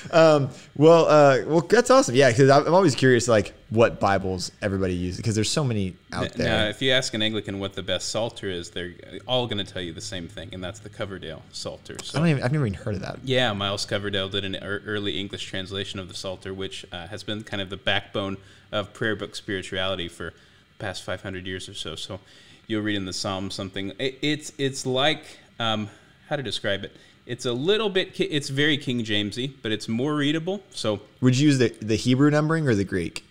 um, 0.10 0.50
well, 0.76 1.06
uh, 1.06 1.38
well, 1.46 1.60
that's 1.60 1.88
awesome. 1.88 2.16
Yeah, 2.16 2.30
because 2.30 2.50
I'm 2.50 2.74
always 2.74 2.96
curious, 2.96 3.28
like 3.28 3.54
what 3.70 4.00
Bibles 4.00 4.50
everybody 4.60 4.94
uses, 4.94 5.18
because 5.18 5.36
there's 5.36 5.50
so 5.50 5.62
many 5.62 5.96
out 6.12 6.32
there. 6.32 6.48
Now, 6.48 6.68
if 6.68 6.82
you 6.82 6.90
ask 6.90 7.14
an 7.14 7.22
Anglican 7.22 7.60
what 7.60 7.74
the 7.74 7.82
best 7.82 8.08
Psalter 8.08 8.48
is, 8.48 8.70
they're 8.70 8.92
all 9.28 9.46
going 9.46 9.64
to 9.64 9.72
tell 9.72 9.80
you 9.80 9.92
the 9.92 10.00
same 10.00 10.26
thing, 10.26 10.50
and 10.52 10.62
that's 10.62 10.80
the 10.80 10.88
Coverdale 10.88 11.42
Psalter. 11.52 11.96
So, 12.02 12.18
I 12.18 12.20
don't 12.20 12.28
even, 12.30 12.42
I've 12.42 12.52
never 12.52 12.66
even 12.66 12.78
heard 12.78 12.96
of 12.96 13.02
that. 13.02 13.20
Yeah, 13.22 13.52
Miles 13.52 13.86
Coverdale 13.86 14.28
did 14.28 14.44
an 14.44 14.56
early 14.56 15.20
English 15.20 15.44
translation 15.44 16.00
of 16.00 16.08
the 16.08 16.14
Psalter, 16.14 16.52
which 16.52 16.84
uh, 16.90 17.06
has 17.06 17.22
been 17.22 17.44
kind 17.44 17.62
of 17.62 17.70
the 17.70 17.76
backbone 17.76 18.36
of 18.72 18.92
prayer 18.92 19.14
book 19.14 19.36
spirituality 19.36 20.08
for 20.08 20.32
the 20.76 20.84
past 20.84 21.04
500 21.04 21.46
years 21.46 21.68
or 21.68 21.74
so. 21.74 21.94
So 21.94 22.18
you'll 22.66 22.82
read 22.82 22.96
in 22.96 23.04
the 23.04 23.12
Psalms 23.12 23.54
something. 23.54 23.92
It, 23.98 24.18
it's 24.22 24.52
it's 24.58 24.86
like 24.86 25.38
um, 25.58 25.88
how 26.28 26.36
to 26.36 26.42
describe 26.42 26.84
it. 26.84 26.96
It's 27.26 27.46
a 27.46 27.52
little 27.52 27.88
bit. 27.88 28.18
It's 28.18 28.48
very 28.48 28.76
King 28.76 29.04
Jamesy, 29.04 29.52
but 29.62 29.70
it's 29.70 29.88
more 29.88 30.14
readable. 30.14 30.62
So 30.70 31.00
would 31.20 31.38
you 31.38 31.48
use 31.48 31.58
the 31.58 31.68
the 31.80 31.96
Hebrew 31.96 32.30
numbering 32.30 32.66
or 32.66 32.74
the 32.74 32.84
Greek? 32.84 33.24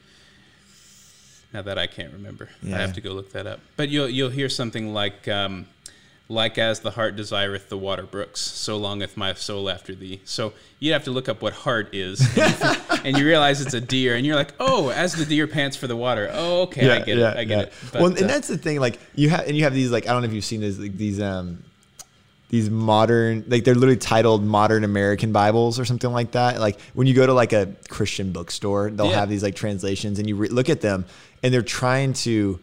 Now 1.53 1.61
that 1.63 1.77
I 1.77 1.87
can't 1.87 2.13
remember, 2.13 2.47
yeah. 2.63 2.77
I 2.77 2.79
have 2.79 2.93
to 2.93 3.01
go 3.01 3.11
look 3.11 3.33
that 3.33 3.45
up. 3.45 3.59
But 3.75 3.89
you'll 3.89 4.09
you'll 4.09 4.29
hear 4.29 4.49
something 4.49 4.93
like. 4.93 5.27
Um, 5.27 5.67
like 6.31 6.57
as 6.57 6.79
the 6.79 6.91
heart 6.91 7.17
desireth 7.17 7.67
the 7.67 7.77
water 7.77 8.03
brooks, 8.03 8.39
so 8.39 8.77
longeth 8.77 9.17
my 9.17 9.33
soul 9.33 9.69
after 9.69 9.93
thee. 9.93 10.21
So 10.23 10.53
you'd 10.79 10.93
have 10.93 11.03
to 11.03 11.11
look 11.11 11.27
up 11.27 11.41
what 11.41 11.51
heart 11.51 11.93
is, 11.93 12.21
and 12.37 12.37
you, 12.37 12.75
and 13.03 13.17
you, 13.17 13.25
realize 13.25 13.59
it's 13.59 13.73
a 13.73 13.81
deer, 13.81 14.15
and 14.15 14.25
you're 14.25 14.37
like, 14.37 14.53
oh, 14.59 14.89
as 14.89 15.13
the 15.13 15.25
deer 15.25 15.45
pants 15.45 15.75
for 15.75 15.87
the 15.87 15.95
water. 15.95 16.29
Oh, 16.31 16.61
okay, 16.63 16.87
yeah, 16.87 16.93
I 16.93 16.99
get 16.99 17.17
yeah, 17.17 17.31
it, 17.31 17.37
I 17.37 17.43
get 17.43 17.59
it. 17.59 17.73
But, 17.91 18.01
well, 18.01 18.11
and 18.11 18.23
uh, 18.23 18.27
that's 18.27 18.47
the 18.47 18.57
thing. 18.57 18.79
Like 18.79 18.97
you 19.13 19.29
have, 19.29 19.45
and 19.45 19.57
you 19.57 19.65
have 19.65 19.73
these 19.73 19.91
like 19.91 20.07
I 20.07 20.13
don't 20.13 20.21
know 20.21 20.29
if 20.29 20.33
you've 20.33 20.45
seen 20.45 20.61
these 20.61 20.79
like, 20.79 20.95
these 20.95 21.19
um 21.19 21.63
these 22.51 22.69
modern 22.69 23.43
like 23.47 23.63
they're 23.63 23.73
literally 23.75 23.97
titled 23.97 24.43
modern 24.43 24.83
american 24.83 25.31
bibles 25.31 25.79
or 25.79 25.85
something 25.85 26.11
like 26.11 26.31
that 26.31 26.59
like 26.59 26.79
when 26.93 27.07
you 27.07 27.13
go 27.13 27.25
to 27.25 27.33
like 27.33 27.53
a 27.53 27.73
christian 27.89 28.31
bookstore 28.31 28.91
they'll 28.91 29.07
Yeah. 29.09 29.19
have 29.21 29.29
these 29.29 29.41
like 29.41 29.55
translations 29.55 30.19
and 30.19 30.27
you 30.29 30.35
re- 30.35 30.49
look 30.49 30.69
at 30.69 30.81
them 30.81 31.05
and 31.41 31.53
they're 31.53 31.61
trying 31.63 32.13
to 32.25 32.59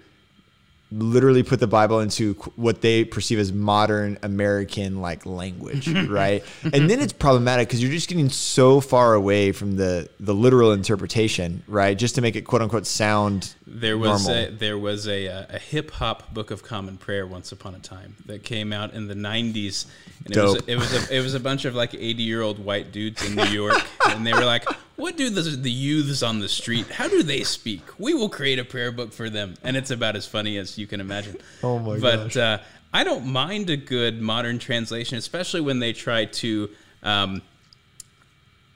literally 0.90 1.42
put 1.42 1.60
the 1.60 1.66
bible 1.66 2.00
into 2.00 2.32
what 2.56 2.80
they 2.80 3.04
perceive 3.04 3.38
as 3.38 3.52
modern 3.52 4.18
american 4.22 5.00
like 5.00 5.26
language 5.26 5.88
right? 6.08 6.42
And 6.62 6.88
then 6.88 7.00
it's 7.00 7.12
problematic 7.12 7.68
because 7.68 7.82
you're 7.82 7.92
just 7.92 8.08
getting 8.08 8.30
so 8.30 8.80
far 8.80 9.14
away 9.14 9.52
from 9.52 9.76
the 9.76 10.08
the 10.18 10.34
literal 10.34 10.72
interpretation 10.72 11.62
right? 11.66 11.96
Just 11.96 12.14
to 12.14 12.20
make 12.20 12.36
it 12.36 12.42
quote 12.42 12.62
unquote 12.62 12.86
sound 12.86 13.54
There 13.66 13.98
was 13.98 14.26
normal. 14.26 14.44
a, 14.44 14.50
there 14.50 14.78
was 14.78 15.06
a, 15.06 15.28
uh, 15.28 15.46
a 15.50 15.58
hip 15.58 15.90
hop 15.90 16.32
book 16.32 16.50
of 16.50 16.62
common 16.62 16.96
prayer 16.96 17.26
once 17.26 17.52
upon 17.52 17.74
a 17.74 17.78
time 17.78 18.16
that 18.26 18.42
came 18.42 18.72
out 18.72 18.94
in 18.94 19.08
the 19.08 19.14
'90s, 19.14 19.86
and 20.24 20.36
it 20.36 20.40
was 20.40 20.54
a, 20.54 20.70
it 20.70 20.76
was 20.76 21.10
a, 21.10 21.16
it 21.16 21.20
was 21.20 21.34
a 21.34 21.40
bunch 21.40 21.64
of 21.64 21.74
like 21.74 21.94
80 21.94 22.22
year 22.22 22.42
old 22.42 22.58
white 22.58 22.92
dudes 22.92 23.22
in 23.26 23.34
New 23.34 23.44
York, 23.44 23.76
and 24.06 24.26
they 24.26 24.32
were 24.32 24.44
like, 24.44 24.64
"What 24.98 25.16
do 25.16 25.30
the 25.30 25.42
the 25.42 25.70
youths 25.70 26.22
on 26.22 26.40
the 26.40 26.48
street? 26.48 26.90
How 26.90 27.08
do 27.08 27.22
they 27.22 27.44
speak? 27.44 27.82
We 27.98 28.14
will 28.14 28.28
create 28.28 28.58
a 28.58 28.64
prayer 28.64 28.92
book 28.92 29.12
for 29.12 29.30
them," 29.30 29.54
and 29.62 29.76
it's 29.76 29.90
about 29.90 30.16
as 30.16 30.26
funny 30.26 30.58
as 30.58 30.76
you 30.76 30.86
can 30.86 31.00
imagine. 31.00 31.36
Oh 31.62 31.78
my 31.78 31.98
but, 31.98 32.34
gosh. 32.34 32.36
uh, 32.36 32.58
I 32.92 33.04
don't 33.04 33.26
mind 33.26 33.70
a 33.70 33.76
good 33.76 34.20
modern 34.20 34.58
translation, 34.58 35.16
especially 35.18 35.60
when 35.60 35.78
they 35.78 35.92
try 35.92 36.24
to. 36.24 36.68
Um, 37.02 37.42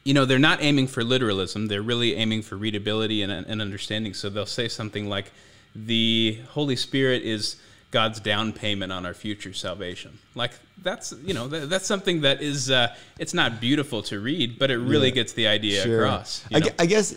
you 0.05 0.15
know, 0.15 0.25
they're 0.25 0.39
not 0.39 0.63
aiming 0.63 0.89
for 0.89 1.05
literalism. 1.05 1.69
They're 1.69 1.83
really 1.83 2.15
aiming 2.17 2.43
for 2.43 2.57
readability 2.57 3.23
and, 3.23 3.31
and 3.33 3.63
understanding. 3.63 4.15
So 4.15 4.31
they'll 4.31 4.47
say 4.47 4.67
something 4.67 5.09
like, 5.09 5.31
the 5.75 6.41
Holy 6.51 6.77
Spirit 6.77 7.23
is 7.23 7.57
God's 7.93 8.19
down 8.21 8.53
payment 8.53 8.91
on 8.91 9.07
our 9.07 9.15
future 9.15 9.53
salvation. 9.53 10.19
Like 10.35 10.51
that's, 10.83 11.13
you 11.25 11.35
know, 11.35 11.47
that, 11.49 11.69
that's 11.71 11.87
something 11.87 12.23
that 12.23 12.43
is, 12.43 12.71
uh, 12.71 12.93
it's 13.21 13.35
not 13.35 13.61
beautiful 13.61 14.03
to 14.05 14.19
read, 14.19 14.59
but 14.59 14.71
it 14.71 14.79
really 14.79 15.09
Yeah. 15.09 15.15
gets 15.15 15.35
the 15.35 15.47
idea 15.47 15.83
Sure. 15.85 16.05
across. 16.05 16.43
you 16.51 16.57
I, 16.57 16.61
know? 16.61 16.67
gu- 16.69 16.75
I 16.81 16.87
guess 16.87 17.15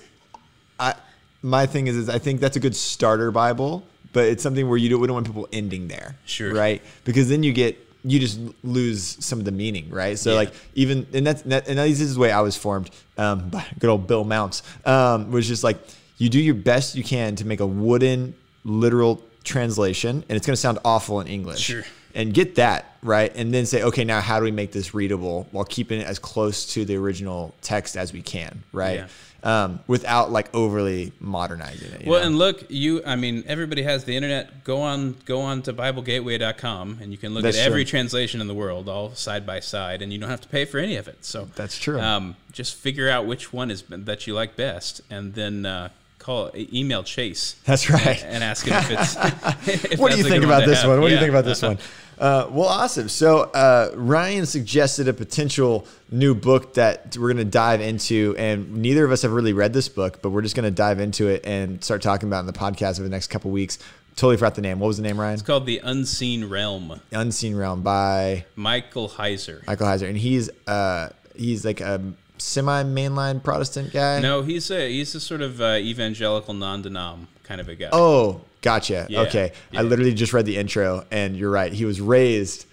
I 0.80 0.94
my 1.42 1.66
thing 1.66 1.88
is, 1.88 1.96
is 1.96 2.10
I 2.10 2.20
think 2.20 2.42
that's 2.42 2.58
a 2.58 2.60
good 2.60 2.76
starter 2.76 3.32
Bible, 3.32 3.84
but 4.14 4.26
it's 4.26 4.44
something 4.44 4.68
where 4.68 4.78
you 4.78 4.90
don't, 4.90 5.00
we 5.00 5.08
don't 5.08 5.14
want 5.14 5.26
people 5.28 5.48
ending 5.54 5.88
there. 5.88 6.16
Sure. 6.26 6.54
Right? 6.54 6.82
Because 7.06 7.30
then 7.30 7.42
you 7.44 7.54
get 7.54 7.78
you 8.04 8.20
just 8.20 8.40
lose 8.64 9.18
some 9.24 9.40
of 9.40 9.46
the 9.46 9.52
meaning, 9.52 9.90
right? 9.90 10.20
So 10.20 10.32
Yeah. 10.32 10.36
like 10.38 10.54
even 10.76 11.08
and 11.14 11.26
that's 11.26 11.42
and 11.44 11.80
this 11.80 12.02
is 12.02 12.16
the 12.16 12.20
way 12.20 12.32
I 12.32 12.42
was 12.42 12.56
formed 12.58 12.90
um, 13.18 13.50
by 13.50 13.66
good 13.80 13.90
old 13.90 14.08
Bill 14.08 14.24
Mounts 14.26 14.62
um, 14.86 15.32
was 15.32 15.48
just 15.48 15.64
like 15.64 15.78
you 16.18 16.28
do 16.30 16.40
your 16.40 16.54
best 16.56 16.96
you 16.96 17.04
can 17.04 17.36
to 17.38 17.46
make 17.46 17.62
a 17.62 17.66
wooden 17.66 18.36
literal 18.66 19.24
translation, 19.46 20.24
and 20.28 20.36
it's 20.36 20.46
going 20.46 20.56
to 20.56 20.62
sound 20.62 20.80
awful 20.84 21.22
in 21.22 21.28
English 21.28 21.62
Sure. 21.62 21.84
and 22.14 22.34
get 22.34 22.56
that 22.56 22.98
right 23.02 23.32
and 23.36 23.54
then 23.54 23.66
say 23.68 23.84
okay 23.84 24.04
now 24.04 24.20
how 24.20 24.40
do 24.40 24.46
we 24.46 24.52
make 24.52 24.72
this 24.72 24.96
readable 24.96 25.48
while 25.52 25.64
keeping 25.66 26.00
it 26.02 26.08
as 26.08 26.18
close 26.18 26.66
to 26.74 26.84
the 26.86 26.96
original 26.96 27.54
text 27.62 27.96
as 27.96 28.12
we 28.12 28.22
can 28.24 28.64
right 28.74 29.06
um, 29.44 29.80
without 29.86 30.32
like 30.32 30.50
overly 30.56 31.12
modernizing 31.20 31.92
it 31.92 32.08
Well, 32.08 32.20
know? 32.22 32.26
and 32.26 32.38
look, 32.40 32.64
you 32.70 33.04
I 33.06 33.16
mean, 33.16 33.44
everybody 33.46 33.84
has 33.84 34.04
the 34.04 34.16
internet. 34.16 34.64
Go 34.64 34.82
on 34.82 35.16
go 35.26 35.42
on 35.42 35.62
to 35.64 35.72
biblegateway.com 35.74 36.98
and 37.00 37.12
you 37.12 37.18
can 37.20 37.34
look 37.36 37.44
That's 37.44 37.60
at 37.60 37.68
every 37.68 37.86
translation 37.86 38.42
in 38.42 38.48
the 38.48 38.56
world 38.56 38.90
all 38.90 39.14
side 39.14 39.46
by 39.46 39.60
side 39.60 40.02
and 40.02 40.12
you 40.12 40.18
don't 40.18 40.30
have 40.32 40.42
to 40.42 40.48
pay 40.48 40.66
for 40.66 40.80
any 40.80 40.96
of 40.96 41.08
it. 41.08 41.24
So 41.26 41.48
That's 41.56 41.78
true. 41.78 42.00
Um, 42.00 42.36
just 42.52 42.76
figure 42.76 43.08
out 43.08 43.28
which 43.28 43.54
one 43.54 43.70
is 43.70 43.84
that 43.90 44.26
you 44.26 44.34
like 44.34 44.56
best 44.56 45.02
and 45.12 45.36
then 45.36 45.66
uh, 45.68 45.90
call 46.26 46.50
email 46.56 47.04
Chase. 47.04 47.56
That's 47.66 47.88
right. 47.88 48.24
and 48.24 48.44
ask 48.44 48.66
him 48.66 48.74
if 48.78 48.90
it's 48.90 49.86
if 49.94 50.00
what 50.00 50.12
do 50.12 50.18
you 50.18 50.24
think 50.24 50.44
about 50.44 50.66
this 50.66 50.82
have. 50.82 50.90
one? 50.90 51.00
What 51.00 51.10
do 51.10 51.14
you 51.14 51.20
think 51.20 51.30
about 51.30 51.46
this 51.46 51.62
one? 51.62 51.78
Uh, 52.18 52.48
well 52.50 52.68
awesome. 52.68 53.10
So 53.10 53.42
uh, 53.42 53.92
ryan 53.94 54.48
suggested 54.48 55.08
a 55.08 55.14
potential 55.14 55.86
new 56.10 56.34
book 56.34 56.74
that 56.76 57.16
we're 57.18 57.32
going 57.34 57.46
to 57.46 57.52
dive 57.52 57.80
into 57.80 58.36
and 58.40 58.78
neither 58.78 59.06
of 59.06 59.12
us 59.12 59.22
have 59.22 59.34
really 59.34 59.54
read 59.54 59.74
this 59.74 59.88
book 59.88 60.22
but 60.24 60.32
we're 60.32 60.42
just 60.42 60.56
going 60.56 60.64
to 60.64 60.72
dive 60.72 61.00
into 61.00 61.28
it 61.28 61.46
and 61.46 61.84
start 61.84 62.02
talking 62.02 62.28
about 62.28 62.38
it 62.38 62.42
in 62.42 62.46
the 62.48 62.54
podcast 62.54 62.94
over 63.00 63.04
the 63.04 63.10
next 63.10 63.28
couple 63.28 63.52
weeks. 63.52 63.78
Totally 64.16 64.38
forgot 64.38 64.56
the 64.56 64.62
name. 64.62 64.80
What 64.80 64.88
was 64.88 64.98
the 64.98 65.04
name 65.04 65.20
ryan? 65.20 65.34
It's 65.36 65.44
called 65.44 65.68
The 65.68 65.80
Unseen 65.84 66.46
Realm. 66.50 67.02
unseen 67.12 67.56
realm 67.56 67.84
by 67.84 68.46
Michael 68.56 69.10
Heiser. 69.10 69.68
Michael 69.68 69.86
Heiser, 69.86 70.08
and 70.08 70.18
he's 70.18 70.50
uh 70.68 71.10
he's 71.36 71.66
like 71.66 71.82
a 71.82 72.02
semi 72.38 72.84
mainline 72.84 73.44
Protestant 73.44 73.94
guy. 73.94 74.20
No, 74.20 74.42
he's 74.42 74.70
a 74.72 74.90
he's 74.90 75.16
a 75.16 75.20
sort 75.20 75.42
of 75.42 75.62
uh, 75.62 75.76
evangelical 75.80 76.54
non-denom 76.54 77.28
kind 77.44 77.62
of 77.62 77.70
a 77.70 77.76
guy. 77.76 77.90
Oh, 77.92 78.42
gotcha. 78.62 79.08
Yeah, 79.10 79.22
okay, 79.22 79.52
yeah. 79.72 79.80
I 79.80 79.84
literally 79.84 80.14
just 80.14 80.34
read 80.34 80.46
the 80.46 80.58
intro, 80.58 81.06
and 81.12 81.36
you're 81.38 81.52
right. 81.52 81.72
He 81.72 81.86
was 81.86 82.02
raised 82.02 82.66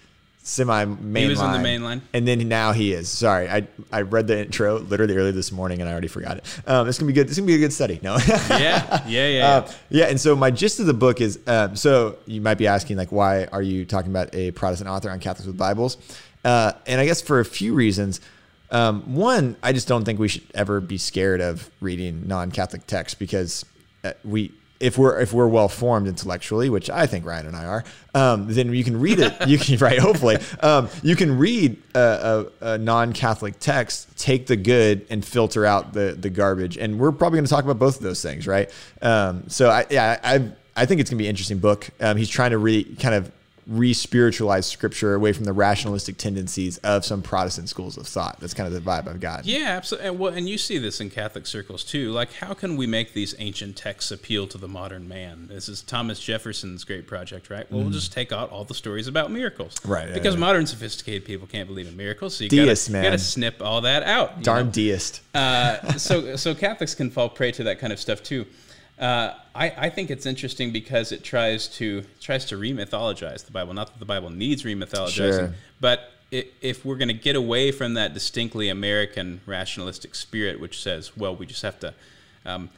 semi 0.43 0.85
mainline. 0.85 1.17
He 1.17 1.27
was 1.29 1.41
in 1.41 1.51
the 1.53 1.59
main 1.59 1.83
line? 1.83 2.01
and 2.13 2.27
then 2.27 2.47
now 2.47 2.73
he 2.73 2.93
is. 2.93 3.09
Sorry, 3.09 3.49
I 3.49 3.67
I 3.91 4.01
read 4.01 4.27
the 4.27 4.39
intro 4.39 4.77
literally 4.79 5.15
early 5.15 5.31
this 5.31 5.51
morning, 5.51 5.79
and 5.79 5.89
I 5.89 5.93
already 5.93 6.09
forgot 6.09 6.37
it. 6.37 6.45
Um, 6.67 6.87
it's 6.87 6.99
gonna 6.99 7.07
be 7.07 7.13
good. 7.13 7.27
It's 7.27 7.37
gonna 7.37 7.47
be 7.47 7.55
a 7.55 7.59
good 7.59 7.73
study. 7.73 7.99
No. 8.03 8.17
yeah, 8.27 8.47
yeah, 8.49 9.07
yeah. 9.07 9.27
yeah. 9.27 9.43
Uh, 9.53 9.71
yeah, 9.89 10.05
and 10.05 10.19
so 10.19 10.35
my 10.35 10.49
gist 10.51 10.79
of 10.79 10.85
the 10.85 10.93
book 10.93 11.21
is 11.21 11.39
um, 11.47 11.75
so 11.75 12.17
you 12.25 12.41
might 12.41 12.57
be 12.57 12.67
asking 12.67 12.97
like 12.97 13.11
why 13.11 13.45
are 13.45 13.61
you 13.61 13.85
talking 13.85 14.11
about 14.11 14.33
a 14.33 14.51
Protestant 14.51 14.89
author 14.89 15.09
on 15.09 15.19
Catholics 15.19 15.45
with 15.45 15.57
Bibles? 15.57 15.97
Uh, 16.43 16.73
and 16.87 16.99
I 16.99 17.05
guess 17.05 17.21
for 17.21 17.39
a 17.39 17.45
few 17.45 17.73
reasons. 17.73 18.19
Um, 18.73 19.15
one, 19.15 19.55
I 19.61 19.71
just 19.71 19.87
don't 19.87 20.03
think 20.03 20.19
we 20.19 20.27
should 20.27 20.43
ever 20.55 20.81
be 20.81 20.97
scared 20.97 21.39
of 21.39 21.69
reading 21.79 22.27
non-Catholic 22.27 22.87
texts 22.87 23.17
because 23.17 23.63
uh, 24.03 24.13
we 24.25 24.51
if 24.79 24.97
we're 24.97 25.17
if 25.21 25.31
we're 25.31 25.47
well 25.47 25.69
formed 25.69 26.07
intellectually, 26.07 26.69
which 26.69 26.89
I 26.89 27.05
think 27.05 27.25
Ryan 27.25 27.47
and 27.47 27.55
I 27.55 27.65
are, 27.65 27.83
um, 28.15 28.51
then 28.51 28.73
you 28.73 28.83
can 28.83 28.99
read 28.99 29.19
it. 29.19 29.33
You 29.47 29.57
can 29.57 29.77
right, 29.77 29.99
hopefully, 29.99 30.37
um, 30.61 30.89
you 31.03 31.15
can 31.15 31.37
read 31.37 31.81
a, 31.93 32.47
a, 32.61 32.67
a 32.73 32.77
non-Catholic 32.77 33.59
text, 33.59 34.17
take 34.17 34.47
the 34.47 34.55
good, 34.55 35.05
and 35.09 35.23
filter 35.23 35.65
out 35.65 35.93
the 35.93 36.17
the 36.19 36.29
garbage. 36.29 36.77
And 36.77 36.99
we're 36.99 37.11
probably 37.11 37.37
going 37.37 37.45
to 37.45 37.49
talk 37.49 37.63
about 37.63 37.79
both 37.79 37.97
of 37.97 38.03
those 38.03 38.21
things, 38.21 38.47
right? 38.47 38.69
Um, 39.01 39.47
so 39.47 39.69
I 39.69 39.85
yeah, 39.89 40.19
I 40.23 40.51
I 40.75 40.85
think 40.85 40.99
it's 40.99 41.09
going 41.09 41.17
to 41.17 41.23
be 41.23 41.27
an 41.27 41.29
interesting 41.29 41.59
book. 41.59 41.89
Um, 42.01 42.17
he's 42.17 42.29
trying 42.29 42.51
to 42.51 42.57
re 42.57 42.83
kind 42.95 43.15
of 43.15 43.31
re-spiritualize 43.67 44.65
scripture 44.65 45.13
away 45.13 45.33
from 45.33 45.45
the 45.45 45.53
rationalistic 45.53 46.17
tendencies 46.17 46.77
of 46.79 47.05
some 47.05 47.21
Protestant 47.21 47.69
schools 47.69 47.97
of 47.97 48.07
thought. 48.07 48.39
That's 48.39 48.53
kind 48.53 48.67
of 48.67 48.73
the 48.73 48.89
vibe 48.89 49.07
I've 49.07 49.19
got. 49.19 49.45
Yeah, 49.45 49.69
absolutely. 49.69 50.09
And, 50.09 50.19
well, 50.19 50.33
and 50.33 50.49
you 50.49 50.57
see 50.57 50.77
this 50.77 50.99
in 50.99 51.09
Catholic 51.09 51.45
circles 51.45 51.83
too. 51.83 52.11
Like, 52.11 52.33
how 52.33 52.53
can 52.53 52.75
we 52.77 52.87
make 52.87 53.13
these 53.13 53.35
ancient 53.39 53.75
texts 53.75 54.11
appeal 54.11 54.47
to 54.47 54.57
the 54.57 54.67
modern 54.67 55.07
man? 55.07 55.47
This 55.47 55.69
is 55.69 55.81
Thomas 55.81 56.19
Jefferson's 56.19 56.83
great 56.83 57.07
project, 57.07 57.49
right? 57.49 57.69
Well, 57.71 57.81
we'll 57.81 57.91
just 57.91 58.11
take 58.11 58.31
out 58.31 58.49
all 58.49 58.63
the 58.65 58.73
stories 58.73 59.07
about 59.07 59.31
miracles, 59.31 59.75
Mm-hmm. 59.75 59.91
Right, 59.91 60.13
Because 60.13 60.37
modern 60.37 60.65
sophisticated 60.65 61.25
people 61.25 61.47
can't 61.47 61.67
believe 61.67 61.87
in 61.87 61.95
miracles, 61.95 62.35
so 62.37 62.43
you 62.43 62.49
Deists, 62.49 62.87
gotta, 62.87 62.93
man. 62.93 63.03
you 63.03 63.09
gotta 63.11 63.19
snip 63.19 63.61
all 63.61 63.81
that 63.81 64.03
out. 64.03 64.41
Darn 64.43 64.65
know? 64.67 64.71
deist. 64.71 65.21
uh, 65.33 65.93
so 65.97 66.35
so 66.35 66.53
Catholics 66.55 66.95
can 66.95 67.09
fall 67.09 67.29
prey 67.29 67.51
to 67.53 67.63
that 67.63 67.79
kind 67.79 67.91
of 67.93 67.99
stuff 67.99 68.21
too. 68.23 68.45
Uh, 68.99 69.33
I, 69.55 69.73
I 69.77 69.89
think 69.89 70.09
it's 70.11 70.25
interesting 70.25 70.71
because 70.71 71.11
it 71.11 71.23
tries 71.23 71.67
to 71.77 72.03
tries 72.21 72.45
to 72.45 72.55
remythologize 72.55 73.45
the 73.45 73.51
Bible. 73.51 73.73
Not 73.73 73.87
that 73.87 73.99
the 73.99 74.05
Bible 74.05 74.29
needs 74.29 74.63
remythologizing, 74.63 75.15
Sure. 75.39 75.53
but 75.81 76.11
i 76.31 76.45
if 76.61 76.83
we're 76.85 76.95
going 76.97 77.07
to 77.09 77.13
get 77.13 77.35
away 77.35 77.71
from 77.71 77.95
that 77.95 78.13
distinctly 78.13 78.69
American 78.69 79.41
rationalistic 79.45 80.15
spirit, 80.15 80.59
which 80.59 80.81
says, 80.81 81.15
well, 81.17 81.35
we 81.35 81.45
just 81.45 81.61
have 81.63 81.79
to. 81.81 81.93
Um, 82.45 82.69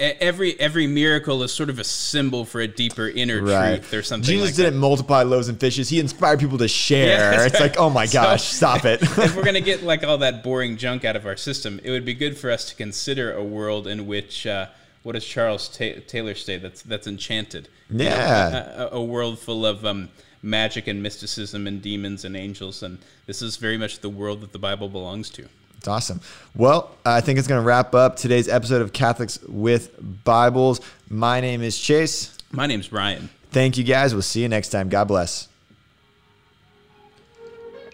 Every 0.00 0.58
every 0.60 0.86
miracle 0.86 1.42
is 1.42 1.52
sort 1.52 1.68
of 1.70 1.80
a 1.80 1.84
symbol 1.84 2.44
for 2.44 2.60
a 2.60 2.68
deeper 2.68 3.08
inner 3.08 3.42
Right. 3.42 3.78
truth 3.78 3.92
or 3.94 4.02
something. 4.04 4.28
Jesus 4.30 4.50
like 4.50 4.54
didn't 4.54 4.74
that. 4.74 4.78
multiply 4.78 5.24
loaves 5.24 5.48
and 5.48 5.58
fishes. 5.58 5.88
He 5.88 5.98
inspired 5.98 6.38
people 6.38 6.56
to 6.58 6.68
share. 6.86 7.32
Yeah, 7.32 7.44
it's 7.46 7.54
right. 7.54 7.62
like, 7.62 7.80
oh 7.80 7.90
my 7.90 8.06
So- 8.06 8.12
gosh, 8.22 8.44
stop 8.44 8.84
it. 8.84 9.02
if 9.18 9.34
we're 9.34 9.42
going 9.42 9.54
to 9.54 9.60
get 9.60 9.82
like 9.82 10.04
all 10.04 10.18
that 10.18 10.44
boring 10.44 10.76
junk 10.76 11.04
out 11.04 11.16
of 11.16 11.26
our 11.26 11.36
system, 11.36 11.80
it 11.82 11.90
would 11.90 12.04
be 12.04 12.14
good 12.14 12.38
for 12.38 12.48
us 12.48 12.64
to 12.68 12.76
consider 12.76 13.32
a 13.34 13.42
world 13.42 13.88
in 13.88 14.06
which, 14.06 14.46
uh, 14.46 14.66
what 15.08 15.14
does 15.14 15.24
Charles 15.24 15.70
Ta- 15.70 16.02
Taylor 16.06 16.34
say? 16.34 16.58
That's 16.58 16.82
that's 16.82 17.06
enchanted. 17.06 17.70
You 17.88 17.96
know, 18.00 18.04
Yeah. 18.04 18.74
a, 18.76 18.84
a, 18.88 18.88
a 18.98 19.02
world 19.02 19.38
full 19.38 19.64
of 19.64 19.86
um, 19.86 20.10
magic 20.42 20.86
and 20.86 21.02
mysticism 21.02 21.66
and 21.66 21.80
demons 21.80 22.26
and 22.26 22.36
angels, 22.36 22.82
and 22.82 22.98
this 23.24 23.40
is 23.40 23.56
very 23.56 23.78
much 23.78 24.00
the 24.00 24.10
world 24.10 24.42
that 24.42 24.52
the 24.52 24.58
Bible 24.58 24.90
belongs 24.90 25.30
to. 25.30 25.48
It's 25.78 25.88
awesome. 25.88 26.20
Well, 26.54 26.90
I 27.06 27.22
think 27.22 27.38
it's 27.38 27.48
going 27.48 27.62
to 27.62 27.66
wrap 27.66 27.94
up 27.94 28.16
today's 28.16 28.48
episode 28.50 28.82
of 28.82 28.92
Catholics 28.92 29.38
with 29.48 29.92
Bibles. 30.24 30.82
My 31.08 31.40
name 31.40 31.62
is 31.62 31.78
Chase. 31.78 32.36
My 32.52 32.66
name's 32.66 32.92
Ryan. 32.92 33.30
Thank 33.50 33.78
you 33.78 33.84
guys. 33.84 34.12
We'll 34.12 34.20
see 34.20 34.42
you 34.42 34.48
next 34.50 34.68
time. 34.68 34.90
God 34.90 35.04
bless. 35.08 35.48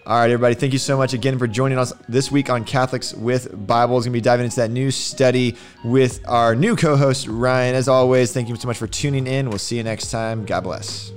All 0.07 0.19
right, 0.19 0.29
everybody. 0.29 0.53
Thank 0.53 0.71
you 0.71 0.77
so 0.77 0.97
much 0.97 1.13
again 1.13 1.39
for 1.39 1.47
joining 1.47 1.79
us 1.79 1.91
this 2.07 2.31
week 2.31 2.51
on 2.51 2.63
Catholics 2.63 3.11
with 3.15 3.65
Bibles. 3.65 4.05
Going 4.05 4.13
to 4.13 4.17
be 4.17 4.21
diving 4.21 4.45
into 4.45 4.57
that 4.57 4.69
new 4.69 4.91
study 4.91 5.55
with 5.83 6.23
our 6.27 6.53
new 6.53 6.75
co 6.75 6.95
host, 6.95 7.27
Ryan. 7.27 7.73
As 7.73 7.87
always, 7.87 8.31
thank 8.31 8.47
you 8.47 8.55
so 8.55 8.67
much 8.67 8.77
for 8.77 8.85
tuning 8.85 9.25
in. 9.25 9.49
We'll 9.49 9.57
see 9.57 9.77
you 9.77 9.83
next 9.83 10.11
time. 10.11 10.45
God 10.45 10.61
bless. 10.61 11.11